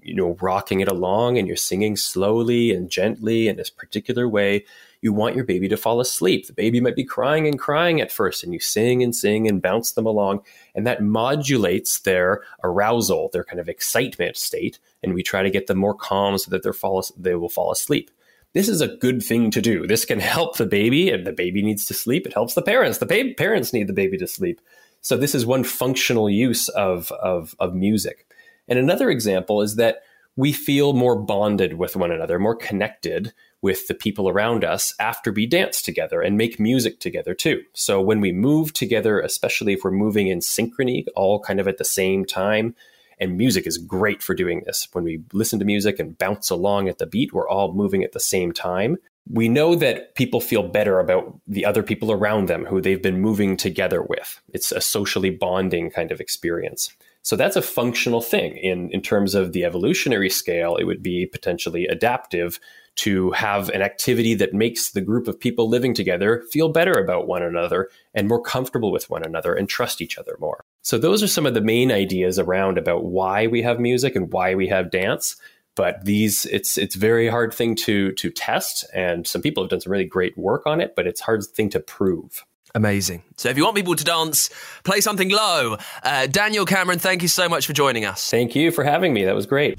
you 0.01 0.15
know, 0.15 0.37
rocking 0.39 0.79
it 0.79 0.87
along 0.87 1.37
and 1.37 1.45
you're 1.45 1.57
singing 1.57 1.97
slowly 1.97 2.71
and 2.71 2.89
gently 2.89 3.49
in 3.49 3.57
this 3.57 3.69
particular 3.69 4.29
way. 4.29 4.63
You 5.01 5.11
want 5.11 5.35
your 5.35 5.43
baby 5.43 5.67
to 5.67 5.75
fall 5.75 5.99
asleep. 5.99 6.47
The 6.47 6.53
baby 6.53 6.79
might 6.79 6.95
be 6.95 7.03
crying 7.03 7.47
and 7.47 7.59
crying 7.59 7.99
at 7.99 8.13
first 8.13 8.45
and 8.45 8.53
you 8.53 8.61
sing 8.61 9.03
and 9.03 9.13
sing 9.13 9.45
and 9.45 9.61
bounce 9.61 9.91
them 9.91 10.05
along 10.05 10.39
and 10.73 10.87
that 10.87 11.03
modulates 11.03 11.99
their 11.99 12.43
arousal, 12.63 13.29
their 13.33 13.43
kind 13.43 13.59
of 13.59 13.67
excitement 13.67 14.37
state. 14.37 14.79
And 15.03 15.13
we 15.13 15.21
try 15.21 15.43
to 15.43 15.51
get 15.51 15.67
them 15.67 15.79
more 15.79 15.95
calm 15.95 16.37
so 16.37 16.49
that 16.51 16.63
they're 16.63 16.71
fall, 16.71 17.03
they 17.17 17.35
will 17.35 17.49
fall 17.49 17.73
asleep 17.73 18.09
this 18.53 18.69
is 18.69 18.81
a 18.81 18.95
good 18.97 19.23
thing 19.23 19.51
to 19.51 19.61
do. 19.61 19.87
This 19.87 20.05
can 20.05 20.19
help 20.19 20.57
the 20.57 20.65
baby, 20.65 21.09
and 21.09 21.25
the 21.25 21.33
baby 21.33 21.61
needs 21.61 21.85
to 21.87 21.93
sleep. 21.93 22.25
It 22.25 22.33
helps 22.33 22.53
the 22.53 22.61
parents. 22.61 22.99
The 22.99 23.33
parents 23.37 23.73
need 23.73 23.87
the 23.87 23.93
baby 23.93 24.17
to 24.17 24.27
sleep. 24.27 24.61
So 25.01 25.17
this 25.17 25.35
is 25.35 25.45
one 25.45 25.63
functional 25.63 26.29
use 26.29 26.69
of, 26.69 27.11
of, 27.13 27.55
of 27.59 27.73
music. 27.75 28.27
And 28.67 28.79
another 28.79 29.09
example 29.09 29.61
is 29.61 29.75
that 29.75 30.03
we 30.35 30.53
feel 30.53 30.93
more 30.93 31.15
bonded 31.15 31.77
with 31.77 31.95
one 31.95 32.11
another, 32.11 32.39
more 32.39 32.55
connected 32.55 33.33
with 33.61 33.87
the 33.87 33.93
people 33.93 34.27
around 34.27 34.63
us 34.63 34.93
after 34.99 35.31
we 35.31 35.45
dance 35.45 35.81
together 35.81 36.21
and 36.21 36.37
make 36.37 36.59
music 36.59 36.99
together 36.99 37.33
too. 37.33 37.63
So 37.73 38.01
when 38.01 38.19
we 38.19 38.31
move 38.31 38.73
together, 38.73 39.19
especially 39.19 39.73
if 39.73 39.83
we're 39.83 39.91
moving 39.91 40.27
in 40.27 40.39
synchrony, 40.39 41.05
all 41.15 41.39
kind 41.39 41.59
of 41.59 41.67
at 41.67 41.77
the 41.77 41.85
same 41.85 42.25
time, 42.25 42.75
and 43.19 43.37
music 43.37 43.67
is 43.67 43.77
great 43.77 44.21
for 44.21 44.33
doing 44.33 44.63
this. 44.65 44.87
When 44.93 45.03
we 45.03 45.21
listen 45.33 45.59
to 45.59 45.65
music 45.65 45.99
and 45.99 46.17
bounce 46.17 46.49
along 46.49 46.89
at 46.89 46.97
the 46.97 47.05
beat, 47.05 47.33
we're 47.33 47.47
all 47.47 47.73
moving 47.73 48.03
at 48.03 48.11
the 48.11 48.19
same 48.19 48.51
time. 48.51 48.97
We 49.29 49.47
know 49.47 49.75
that 49.75 50.15
people 50.15 50.41
feel 50.41 50.63
better 50.63 50.99
about 50.99 51.39
the 51.47 51.65
other 51.65 51.83
people 51.83 52.11
around 52.11 52.49
them 52.49 52.65
who 52.65 52.81
they've 52.81 53.01
been 53.01 53.21
moving 53.21 53.55
together 53.55 54.01
with. 54.01 54.41
It's 54.53 54.71
a 54.71 54.81
socially 54.81 55.29
bonding 55.29 55.91
kind 55.91 56.11
of 56.11 56.19
experience. 56.19 56.91
So 57.21 57.37
that's 57.37 57.55
a 57.55 57.61
functional 57.61 58.21
thing. 58.21 58.57
In, 58.57 58.89
in 58.91 59.01
terms 59.01 59.33
of 59.33 59.53
the 59.53 59.63
evolutionary 59.63 60.29
scale, 60.29 60.75
it 60.75 60.83
would 60.83 61.01
be 61.01 61.25
potentially 61.25 61.87
adaptive 61.87 62.59
to 62.95 63.31
have 63.31 63.69
an 63.69 63.81
activity 63.81 64.35
that 64.35 64.53
makes 64.53 64.91
the 64.91 65.01
group 65.01 65.27
of 65.27 65.39
people 65.39 65.67
living 65.67 65.93
together 65.93 66.43
feel 66.51 66.69
better 66.69 66.93
about 66.93 67.27
one 67.27 67.41
another 67.41 67.89
and 68.13 68.27
more 68.27 68.41
comfortable 68.41 68.91
with 68.91 69.09
one 69.09 69.23
another 69.23 69.53
and 69.53 69.67
trust 69.67 70.01
each 70.01 70.17
other 70.17 70.37
more. 70.39 70.63
So 70.81 70.97
those 70.97 71.23
are 71.23 71.27
some 71.27 71.45
of 71.45 71.53
the 71.53 71.61
main 71.61 71.91
ideas 71.91 72.37
around 72.37 72.77
about 72.77 73.05
why 73.05 73.47
we 73.47 73.61
have 73.63 73.79
music 73.79 74.15
and 74.15 74.31
why 74.31 74.53
we 74.53 74.67
have 74.67 74.91
dance. 74.91 75.37
But 75.75 76.05
these, 76.05 76.45
it's 76.45 76.77
it's 76.77 76.93
very 76.93 77.27
hard 77.27 77.51
thing 77.51 77.75
to 77.77 78.11
to 78.11 78.29
test, 78.29 78.85
and 78.93 79.25
some 79.25 79.41
people 79.41 79.63
have 79.63 79.71
done 79.71 79.81
some 79.81 79.91
really 79.91 80.05
great 80.05 80.37
work 80.37 80.67
on 80.67 80.79
it, 80.79 80.95
but 80.95 81.07
it's 81.07 81.21
hard 81.21 81.43
thing 81.43 81.71
to 81.71 81.79
prove. 81.79 82.45
Amazing. 82.75 83.23
So 83.37 83.49
if 83.49 83.57
you 83.57 83.63
want 83.63 83.75
people 83.75 83.95
to 83.95 84.03
dance, 84.03 84.49
play 84.83 84.99
something 84.99 85.29
low. 85.29 85.77
Uh, 86.03 86.27
Daniel 86.27 86.65
Cameron, 86.65 86.99
thank 86.99 87.21
you 87.21 87.27
so 87.27 87.47
much 87.47 87.67
for 87.67 87.73
joining 87.73 88.03
us. 88.05 88.29
Thank 88.31 88.55
you 88.55 88.71
for 88.71 88.83
having 88.83 89.13
me. 89.13 89.25
That 89.25 89.35
was 89.35 89.45
great. 89.45 89.77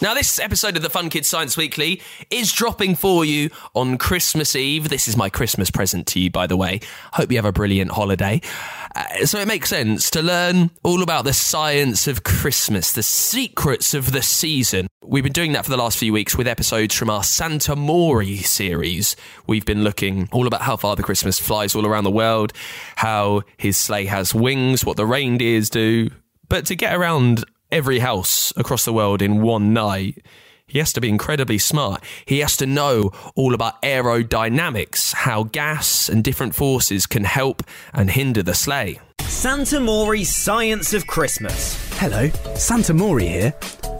Now, 0.00 0.14
this 0.14 0.38
episode 0.38 0.76
of 0.76 0.82
the 0.82 0.90
Fun 0.90 1.10
Kids 1.10 1.26
Science 1.26 1.56
Weekly 1.56 2.00
is 2.30 2.52
dropping 2.52 2.94
for 2.94 3.24
you 3.24 3.50
on 3.74 3.98
Christmas 3.98 4.54
Eve. 4.54 4.90
This 4.90 5.08
is 5.08 5.16
my 5.16 5.28
Christmas 5.28 5.72
present 5.72 6.06
to 6.08 6.20
you, 6.20 6.30
by 6.30 6.46
the 6.46 6.56
way. 6.56 6.80
Hope 7.14 7.32
you 7.32 7.38
have 7.38 7.44
a 7.44 7.50
brilliant 7.50 7.90
holiday. 7.90 8.40
Uh, 8.94 9.26
so, 9.26 9.40
it 9.40 9.48
makes 9.48 9.70
sense 9.70 10.08
to 10.10 10.22
learn 10.22 10.70
all 10.84 11.02
about 11.02 11.24
the 11.24 11.32
science 11.32 12.06
of 12.06 12.22
Christmas, 12.22 12.92
the 12.92 13.02
secrets 13.02 13.92
of 13.92 14.12
the 14.12 14.22
season. 14.22 14.87
We've 15.04 15.22
been 15.22 15.32
doing 15.32 15.52
that 15.52 15.64
for 15.64 15.70
the 15.70 15.76
last 15.76 15.96
few 15.96 16.12
weeks 16.12 16.36
with 16.36 16.48
episodes 16.48 16.94
from 16.94 17.08
our 17.08 17.22
Santa 17.22 17.76
Mori 17.76 18.38
series. 18.38 19.16
We've 19.46 19.64
been 19.64 19.84
looking 19.84 20.28
all 20.32 20.46
about 20.46 20.62
how 20.62 20.76
Father 20.76 21.02
Christmas 21.02 21.38
flies 21.38 21.74
all 21.74 21.86
around 21.86 22.04
the 22.04 22.10
world, 22.10 22.52
how 22.96 23.42
his 23.56 23.76
sleigh 23.76 24.06
has 24.06 24.34
wings, 24.34 24.84
what 24.84 24.96
the 24.96 25.06
reindeers 25.06 25.70
do. 25.70 26.10
But 26.48 26.66
to 26.66 26.74
get 26.74 26.94
around 26.94 27.44
every 27.70 28.00
house 28.00 28.52
across 28.56 28.84
the 28.84 28.92
world 28.92 29.22
in 29.22 29.40
one 29.40 29.72
night. 29.72 30.24
He 30.66 30.78
has 30.78 30.92
to 30.94 31.00
be 31.00 31.08
incredibly 31.08 31.58
smart. 31.58 32.02
He 32.26 32.40
has 32.40 32.56
to 32.58 32.66
know 32.66 33.12
all 33.34 33.54
about 33.54 33.80
aerodynamics, 33.82 35.14
how 35.14 35.44
gas 35.44 36.08
and 36.08 36.22
different 36.22 36.54
forces 36.54 37.06
can 37.06 37.24
help 37.24 37.62
and 37.94 38.10
hinder 38.10 38.42
the 38.42 38.54
sleigh. 38.54 39.00
Santa 39.20 39.80
Mori 39.80 40.24
Science 40.24 40.92
of 40.92 41.06
Christmas. 41.06 41.78
Hello, 41.98 42.28
Santa 42.54 42.92
Mori 42.92 43.28
here. 43.28 43.54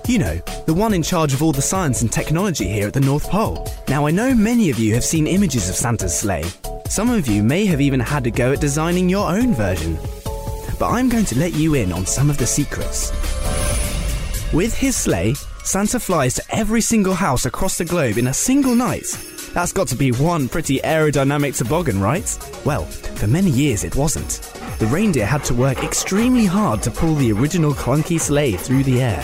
You 0.09 0.19
know, 0.19 0.37
the 0.65 0.73
one 0.73 0.95
in 0.95 1.03
charge 1.03 1.35
of 1.35 1.43
all 1.43 1.53
the 1.53 1.61
science 1.61 2.01
and 2.01 2.11
technology 2.11 2.67
here 2.67 2.89
at 2.89 2.95
the 2.95 3.01
North 3.01 3.29
Pole. 3.29 3.71
Now, 3.89 4.07
I 4.07 4.11
know 4.11 4.35
many 4.35 4.71
of 4.71 4.79
you 4.79 4.95
have 4.95 5.05
seen 5.05 5.27
images 5.27 5.69
of 5.69 5.75
Santa's 5.75 6.19
sleigh. 6.19 6.47
Some 6.89 7.11
of 7.11 7.29
you 7.29 7.43
may 7.43 7.67
have 7.67 7.83
even 7.83 8.01
had 8.01 8.27
a 8.27 8.31
go 8.31 8.55
at 8.55 8.61
designing 8.63 9.11
your 9.11 9.29
own 9.29 9.53
version. 9.53 9.99
but 10.79 10.89
I'm 10.89 11.11
going 11.11 11.27
to 11.27 11.39
let 11.39 11.53
you 11.53 11.75
in 11.75 11.93
on 11.93 12.07
some 12.07 12.31
of 12.31 12.39
the 12.39 12.47
secrets. 12.47 13.11
With 14.55 14.73
his 14.73 14.97
sleigh, 14.97 15.35
Santa 15.63 16.01
flies 16.01 16.37
to 16.37 16.57
every 16.57 16.81
single 16.81 17.13
house 17.13 17.45
across 17.45 17.77
the 17.77 17.85
globe 17.85 18.17
in 18.17 18.29
a 18.29 18.35
single 18.35 18.75
night. 18.75 19.09
That's 19.53 19.75
got 19.75 19.89
to 19.89 19.95
be 19.95 20.13
one 20.13 20.49
pretty 20.49 20.79
aerodynamic 20.79 21.55
toboggan, 21.59 22.01
right? 22.01 22.39
Well, 22.65 22.87
for 22.87 23.27
many 23.27 23.51
years 23.51 23.85
it 23.85 23.95
wasn't. 23.95 24.41
The 24.79 24.87
reindeer 24.87 25.27
had 25.27 25.45
to 25.45 25.55
work 25.55 25.85
extremely 25.85 26.47
hard 26.47 26.83
to 26.85 26.91
pull 26.91 27.15
the 27.17 27.33
original 27.33 27.75
clunky 27.75 28.19
sleigh 28.19 28.53
through 28.53 28.85
the 28.85 29.03
air. 29.03 29.23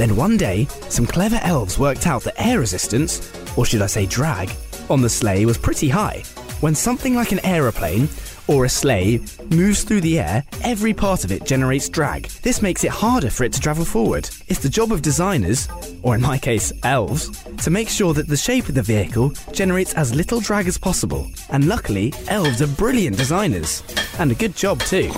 Then 0.00 0.16
one 0.16 0.38
day, 0.38 0.66
some 0.88 1.06
clever 1.06 1.38
elves 1.42 1.78
worked 1.78 2.06
out 2.06 2.22
that 2.22 2.40
air 2.40 2.58
resistance, 2.58 3.30
or 3.54 3.66
should 3.66 3.82
I 3.82 3.86
say 3.86 4.06
drag, 4.06 4.50
on 4.88 5.02
the 5.02 5.10
sleigh 5.10 5.44
was 5.44 5.58
pretty 5.58 5.90
high. 5.90 6.22
When 6.62 6.74
something 6.74 7.14
like 7.14 7.32
an 7.32 7.44
aeroplane 7.44 8.08
or 8.46 8.64
a 8.64 8.68
sleigh 8.70 9.20
moves 9.50 9.84
through 9.84 10.00
the 10.00 10.18
air, 10.18 10.42
every 10.62 10.94
part 10.94 11.24
of 11.24 11.32
it 11.32 11.44
generates 11.44 11.90
drag. 11.90 12.28
This 12.40 12.62
makes 12.62 12.82
it 12.82 12.90
harder 12.90 13.28
for 13.28 13.44
it 13.44 13.52
to 13.52 13.60
travel 13.60 13.84
forward. 13.84 14.26
It's 14.48 14.62
the 14.62 14.70
job 14.70 14.90
of 14.90 15.02
designers, 15.02 15.68
or 16.00 16.14
in 16.14 16.22
my 16.22 16.38
case, 16.38 16.72
elves, 16.82 17.28
to 17.62 17.68
make 17.68 17.90
sure 17.90 18.14
that 18.14 18.26
the 18.26 18.38
shape 18.38 18.70
of 18.70 18.76
the 18.76 18.82
vehicle 18.82 19.34
generates 19.52 19.92
as 19.92 20.14
little 20.14 20.40
drag 20.40 20.66
as 20.66 20.78
possible. 20.78 21.30
And 21.50 21.68
luckily, 21.68 22.14
elves 22.28 22.62
are 22.62 22.68
brilliant 22.68 23.18
designers. 23.18 23.82
And 24.18 24.32
a 24.32 24.34
good 24.34 24.56
job 24.56 24.80
too. 24.80 25.10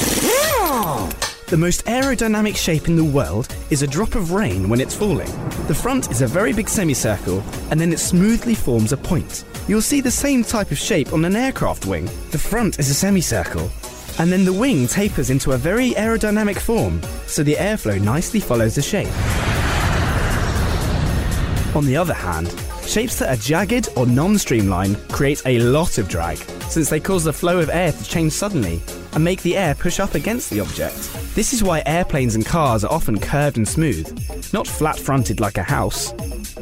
The 1.52 1.58
most 1.58 1.84
aerodynamic 1.84 2.56
shape 2.56 2.88
in 2.88 2.96
the 2.96 3.04
world 3.04 3.54
is 3.68 3.82
a 3.82 3.86
drop 3.86 4.14
of 4.14 4.32
rain 4.32 4.70
when 4.70 4.80
it's 4.80 4.96
falling. 4.96 5.30
The 5.66 5.74
front 5.74 6.10
is 6.10 6.22
a 6.22 6.26
very 6.26 6.54
big 6.54 6.66
semicircle, 6.66 7.44
and 7.70 7.78
then 7.78 7.92
it 7.92 7.98
smoothly 7.98 8.54
forms 8.54 8.92
a 8.92 8.96
point. 8.96 9.44
You'll 9.68 9.82
see 9.82 10.00
the 10.00 10.10
same 10.10 10.44
type 10.44 10.70
of 10.70 10.78
shape 10.78 11.12
on 11.12 11.26
an 11.26 11.36
aircraft 11.36 11.84
wing. 11.84 12.06
The 12.30 12.38
front 12.38 12.78
is 12.78 12.88
a 12.88 12.94
semicircle, 12.94 13.70
and 14.18 14.32
then 14.32 14.46
the 14.46 14.52
wing 14.54 14.86
tapers 14.86 15.28
into 15.28 15.52
a 15.52 15.58
very 15.58 15.90
aerodynamic 15.90 16.58
form, 16.58 17.02
so 17.26 17.42
the 17.42 17.56
airflow 17.56 18.00
nicely 18.00 18.40
follows 18.40 18.76
the 18.76 18.80
shape. 18.80 19.12
On 21.76 21.84
the 21.84 21.98
other 21.98 22.14
hand, 22.14 22.48
shapes 22.86 23.18
that 23.18 23.28
are 23.28 23.42
jagged 23.42 23.90
or 23.94 24.06
non 24.06 24.38
streamlined 24.38 24.96
create 25.10 25.42
a 25.44 25.58
lot 25.58 25.98
of 25.98 26.08
drag, 26.08 26.38
since 26.70 26.88
they 26.88 26.98
cause 26.98 27.24
the 27.24 27.32
flow 27.34 27.60
of 27.60 27.68
air 27.68 27.92
to 27.92 28.04
change 28.04 28.32
suddenly 28.32 28.80
and 29.14 29.24
make 29.24 29.42
the 29.42 29.56
air 29.56 29.74
push 29.74 30.00
up 30.00 30.14
against 30.14 30.50
the 30.50 30.60
object. 30.60 31.12
This 31.34 31.52
is 31.52 31.62
why 31.62 31.82
airplanes 31.86 32.34
and 32.34 32.44
cars 32.44 32.84
are 32.84 32.92
often 32.92 33.18
curved 33.18 33.56
and 33.56 33.66
smooth, 33.66 34.06
not 34.52 34.66
flat 34.66 34.98
fronted 34.98 35.40
like 35.40 35.58
a 35.58 35.62
house. 35.62 36.12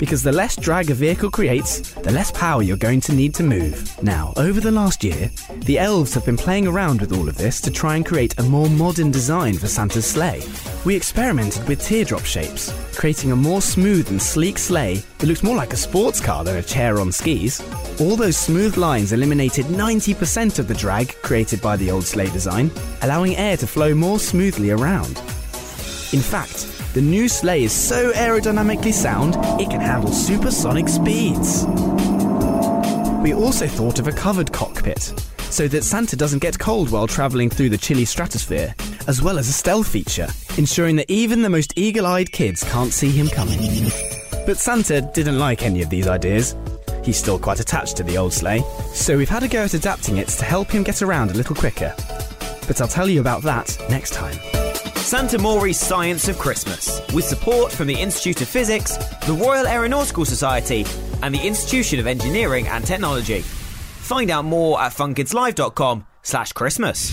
Because 0.00 0.22
the 0.22 0.32
less 0.32 0.56
drag 0.56 0.90
a 0.90 0.94
vehicle 0.94 1.30
creates, 1.30 1.92
the 1.92 2.10
less 2.10 2.32
power 2.32 2.62
you're 2.62 2.78
going 2.78 3.02
to 3.02 3.12
need 3.12 3.34
to 3.34 3.42
move. 3.42 4.02
Now, 4.02 4.32
over 4.38 4.58
the 4.58 4.72
last 4.72 5.04
year, 5.04 5.30
the 5.66 5.78
elves 5.78 6.14
have 6.14 6.24
been 6.24 6.38
playing 6.38 6.66
around 6.66 7.02
with 7.02 7.12
all 7.12 7.28
of 7.28 7.36
this 7.36 7.60
to 7.60 7.70
try 7.70 7.96
and 7.96 8.06
create 8.06 8.38
a 8.38 8.42
more 8.42 8.70
modern 8.70 9.10
design 9.10 9.58
for 9.58 9.66
Santa's 9.66 10.06
sleigh. 10.06 10.42
We 10.86 10.96
experimented 10.96 11.68
with 11.68 11.82
teardrop 11.82 12.24
shapes, 12.24 12.72
creating 12.96 13.30
a 13.30 13.36
more 13.36 13.60
smooth 13.60 14.08
and 14.08 14.20
sleek 14.20 14.56
sleigh 14.56 15.04
that 15.18 15.26
looks 15.26 15.42
more 15.42 15.54
like 15.54 15.74
a 15.74 15.76
sports 15.76 16.18
car 16.18 16.44
than 16.44 16.56
a 16.56 16.62
chair 16.62 16.98
on 16.98 17.12
skis. 17.12 17.60
All 18.00 18.16
those 18.16 18.38
smooth 18.38 18.78
lines 18.78 19.12
eliminated 19.12 19.66
90% 19.66 20.58
of 20.58 20.66
the 20.66 20.74
drag 20.74 21.14
created 21.20 21.60
by 21.60 21.76
the 21.76 21.90
old 21.90 22.06
sleigh 22.06 22.30
design, 22.30 22.70
allowing 23.02 23.36
air 23.36 23.58
to 23.58 23.66
flow 23.66 23.94
more 23.94 24.18
smoothly 24.18 24.70
around. 24.70 25.18
In 26.12 26.20
fact, 26.20 26.79
the 26.94 27.00
new 27.00 27.28
sleigh 27.28 27.64
is 27.64 27.72
so 27.72 28.10
aerodynamically 28.12 28.92
sound, 28.92 29.36
it 29.60 29.70
can 29.70 29.80
handle 29.80 30.10
supersonic 30.10 30.88
speeds. 30.88 31.64
We 33.22 33.32
also 33.32 33.66
thought 33.66 33.98
of 34.00 34.08
a 34.08 34.12
covered 34.12 34.52
cockpit, 34.52 35.12
so 35.50 35.68
that 35.68 35.84
Santa 35.84 36.16
doesn't 36.16 36.40
get 36.40 36.58
cold 36.58 36.90
while 36.90 37.06
travelling 37.06 37.48
through 37.48 37.68
the 37.68 37.78
chilly 37.78 38.04
stratosphere, 38.04 38.74
as 39.06 39.22
well 39.22 39.38
as 39.38 39.48
a 39.48 39.52
stealth 39.52 39.86
feature, 39.86 40.28
ensuring 40.58 40.96
that 40.96 41.10
even 41.10 41.42
the 41.42 41.50
most 41.50 41.72
eagle 41.76 42.06
eyed 42.06 42.32
kids 42.32 42.64
can't 42.64 42.92
see 42.92 43.10
him 43.10 43.28
coming. 43.28 43.58
But 44.44 44.58
Santa 44.58 45.00
didn't 45.00 45.38
like 45.38 45.62
any 45.62 45.82
of 45.82 45.90
these 45.90 46.08
ideas. 46.08 46.56
He's 47.04 47.16
still 47.16 47.38
quite 47.38 47.60
attached 47.60 47.96
to 47.98 48.02
the 48.02 48.18
old 48.18 48.32
sleigh, 48.32 48.64
so 48.94 49.16
we've 49.16 49.28
had 49.28 49.44
a 49.44 49.48
go 49.48 49.62
at 49.62 49.74
adapting 49.74 50.16
it 50.16 50.28
to 50.28 50.44
help 50.44 50.70
him 50.70 50.82
get 50.82 51.02
around 51.02 51.30
a 51.30 51.34
little 51.34 51.54
quicker. 51.54 51.94
But 52.66 52.80
I'll 52.80 52.88
tell 52.88 53.08
you 53.08 53.20
about 53.20 53.42
that 53.42 53.76
next 53.88 54.12
time. 54.12 54.59
Santa 55.10 55.38
Mori's 55.38 55.80
Science 55.80 56.28
of 56.28 56.38
Christmas, 56.38 57.02
with 57.12 57.24
support 57.24 57.72
from 57.72 57.88
the 57.88 58.00
Institute 58.00 58.42
of 58.42 58.48
Physics, 58.48 58.96
the 59.26 59.32
Royal 59.32 59.66
Aeronautical 59.66 60.24
Society, 60.24 60.86
and 61.20 61.34
the 61.34 61.44
Institution 61.44 61.98
of 61.98 62.06
Engineering 62.06 62.68
and 62.68 62.86
Technology. 62.86 63.40
Find 63.40 64.30
out 64.30 64.44
more 64.44 64.80
at 64.80 64.92
funkidslive.com 64.92 66.06
slash 66.22 66.52
Christmas. 66.52 67.10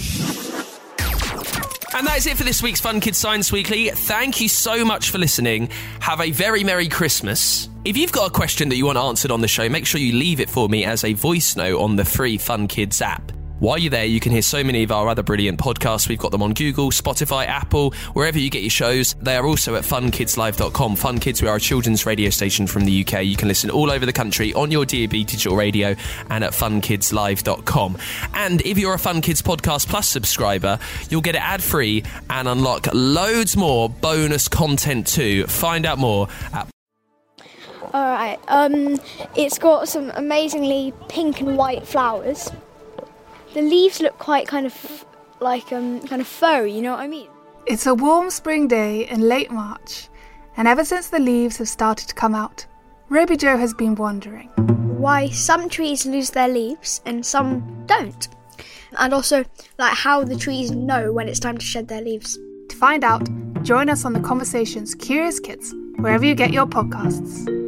And 1.95 2.05
that 2.05 2.17
is 2.17 2.27
it 2.27 2.37
for 2.37 2.43
this 2.43 2.61
week's 2.61 2.79
Fun 2.79 2.99
Kids 2.99 3.17
Science 3.17 3.51
Weekly. 3.51 3.89
Thank 3.89 4.41
you 4.41 4.47
so 4.47 4.85
much 4.85 5.09
for 5.09 5.17
listening. 5.17 5.69
Have 5.99 6.21
a 6.21 6.29
very 6.29 6.63
Merry 6.63 6.89
Christmas. 6.89 7.67
If 7.83 7.97
you've 7.97 8.11
got 8.11 8.27
a 8.27 8.31
question 8.31 8.69
that 8.69 8.75
you 8.75 8.85
want 8.85 8.99
answered 8.99 9.31
on 9.31 9.41
the 9.41 9.47
show, 9.47 9.67
make 9.69 9.87
sure 9.87 9.99
you 9.99 10.13
leave 10.13 10.39
it 10.39 10.51
for 10.51 10.69
me 10.69 10.85
as 10.85 11.03
a 11.03 11.13
voice 11.13 11.55
note 11.55 11.79
on 11.79 11.95
the 11.95 12.05
free 12.05 12.37
Fun 12.37 12.67
Kids 12.67 13.01
app. 13.01 13.31
While 13.59 13.79
you're 13.79 13.89
there, 13.89 14.05
you 14.05 14.19
can 14.19 14.31
hear 14.31 14.43
so 14.43 14.63
many 14.63 14.83
of 14.83 14.91
our 14.91 15.07
other 15.07 15.23
brilliant 15.23 15.59
podcasts. 15.59 16.07
We've 16.07 16.19
got 16.19 16.31
them 16.31 16.43
on 16.43 16.53
Google, 16.53 16.91
Spotify, 16.91 17.47
Apple, 17.47 17.91
wherever 18.13 18.37
you 18.37 18.51
get 18.51 18.61
your 18.61 18.69
shows. 18.69 19.15
They 19.15 19.35
are 19.35 19.45
also 19.45 19.73
at 19.75 19.83
funkidslive.com. 19.83 20.95
Fun 20.95 21.17
Kids, 21.17 21.41
we 21.41 21.47
are 21.47 21.55
a 21.55 21.59
children's 21.59 22.05
radio 22.05 22.29
station 22.29 22.67
from 22.67 22.85
the 22.85 23.01
UK. 23.03 23.23
You 23.25 23.35
can 23.35 23.47
listen 23.47 23.71
all 23.71 23.89
over 23.89 24.05
the 24.05 24.13
country 24.13 24.53
on 24.53 24.69
your 24.69 24.85
DAB 24.85 25.09
digital 25.09 25.55
radio 25.55 25.95
and 26.29 26.43
at 26.43 26.53
funkidslive.com. 26.53 27.97
And 28.35 28.61
if 28.61 28.77
you're 28.77 28.93
a 28.93 28.99
Fun 28.99 29.21
Kids 29.21 29.41
Podcast 29.41 29.87
Plus 29.87 30.07
subscriber, 30.07 30.77
you'll 31.09 31.21
get 31.21 31.35
it 31.35 31.41
ad 31.41 31.63
free 31.63 32.03
and 32.29 32.47
unlock 32.47 32.87
loads 32.93 33.57
more 33.57 33.89
bonus 33.89 34.47
content 34.47 35.07
too. 35.07 35.47
Find 35.47 35.85
out 35.85 35.97
more 35.97 36.27
at 36.53 36.67
All 37.91 38.05
right. 38.05 38.37
Um, 38.47 38.99
it's 39.35 39.57
got 39.57 39.87
some 39.87 40.11
amazingly 40.11 40.93
pink 41.09 41.41
and 41.41 41.57
white 41.57 41.87
flowers. 41.87 42.51
The 43.57 43.63
leaves 43.63 43.99
look 43.99 44.19
quite 44.19 44.47
kind 44.47 44.67
of 44.67 45.03
like 45.39 45.71
um 45.73 45.99
kind 46.01 46.21
of 46.21 46.27
furry. 46.27 46.71
You 46.71 46.83
know 46.83 46.91
what 46.91 46.99
I 46.99 47.07
mean? 47.07 47.27
It's 47.65 47.87
a 47.87 47.95
warm 47.95 48.29
spring 48.29 48.67
day 48.67 49.09
in 49.09 49.21
late 49.21 49.49
March, 49.49 50.09
and 50.57 50.67
ever 50.67 50.85
since 50.85 51.09
the 51.09 51.17
leaves 51.17 51.57
have 51.57 51.67
started 51.67 52.07
to 52.07 52.13
come 52.13 52.35
out, 52.35 52.67
Ruby 53.09 53.35
Joe 53.35 53.57
has 53.57 53.73
been 53.73 53.95
wondering. 53.95 54.49
Why 54.99 55.29
some 55.29 55.69
trees 55.69 56.05
lose 56.05 56.29
their 56.29 56.47
leaves 56.47 57.01
and 57.07 57.25
some 57.25 57.83
don't, 57.87 58.27
and 58.99 59.11
also 59.11 59.43
like 59.79 59.95
how 59.95 60.23
the 60.23 60.35
trees 60.37 60.69
know 60.69 61.11
when 61.11 61.27
it's 61.27 61.39
time 61.39 61.57
to 61.57 61.65
shed 61.65 61.87
their 61.87 62.03
leaves. 62.03 62.37
To 62.69 62.75
find 62.75 63.03
out, 63.03 63.27
join 63.63 63.89
us 63.89 64.05
on 64.05 64.13
the 64.13 64.19
Conversations 64.19 64.93
Curious 64.93 65.39
Kids, 65.39 65.73
wherever 65.95 66.23
you 66.23 66.35
get 66.35 66.53
your 66.53 66.67
podcasts. 66.67 67.66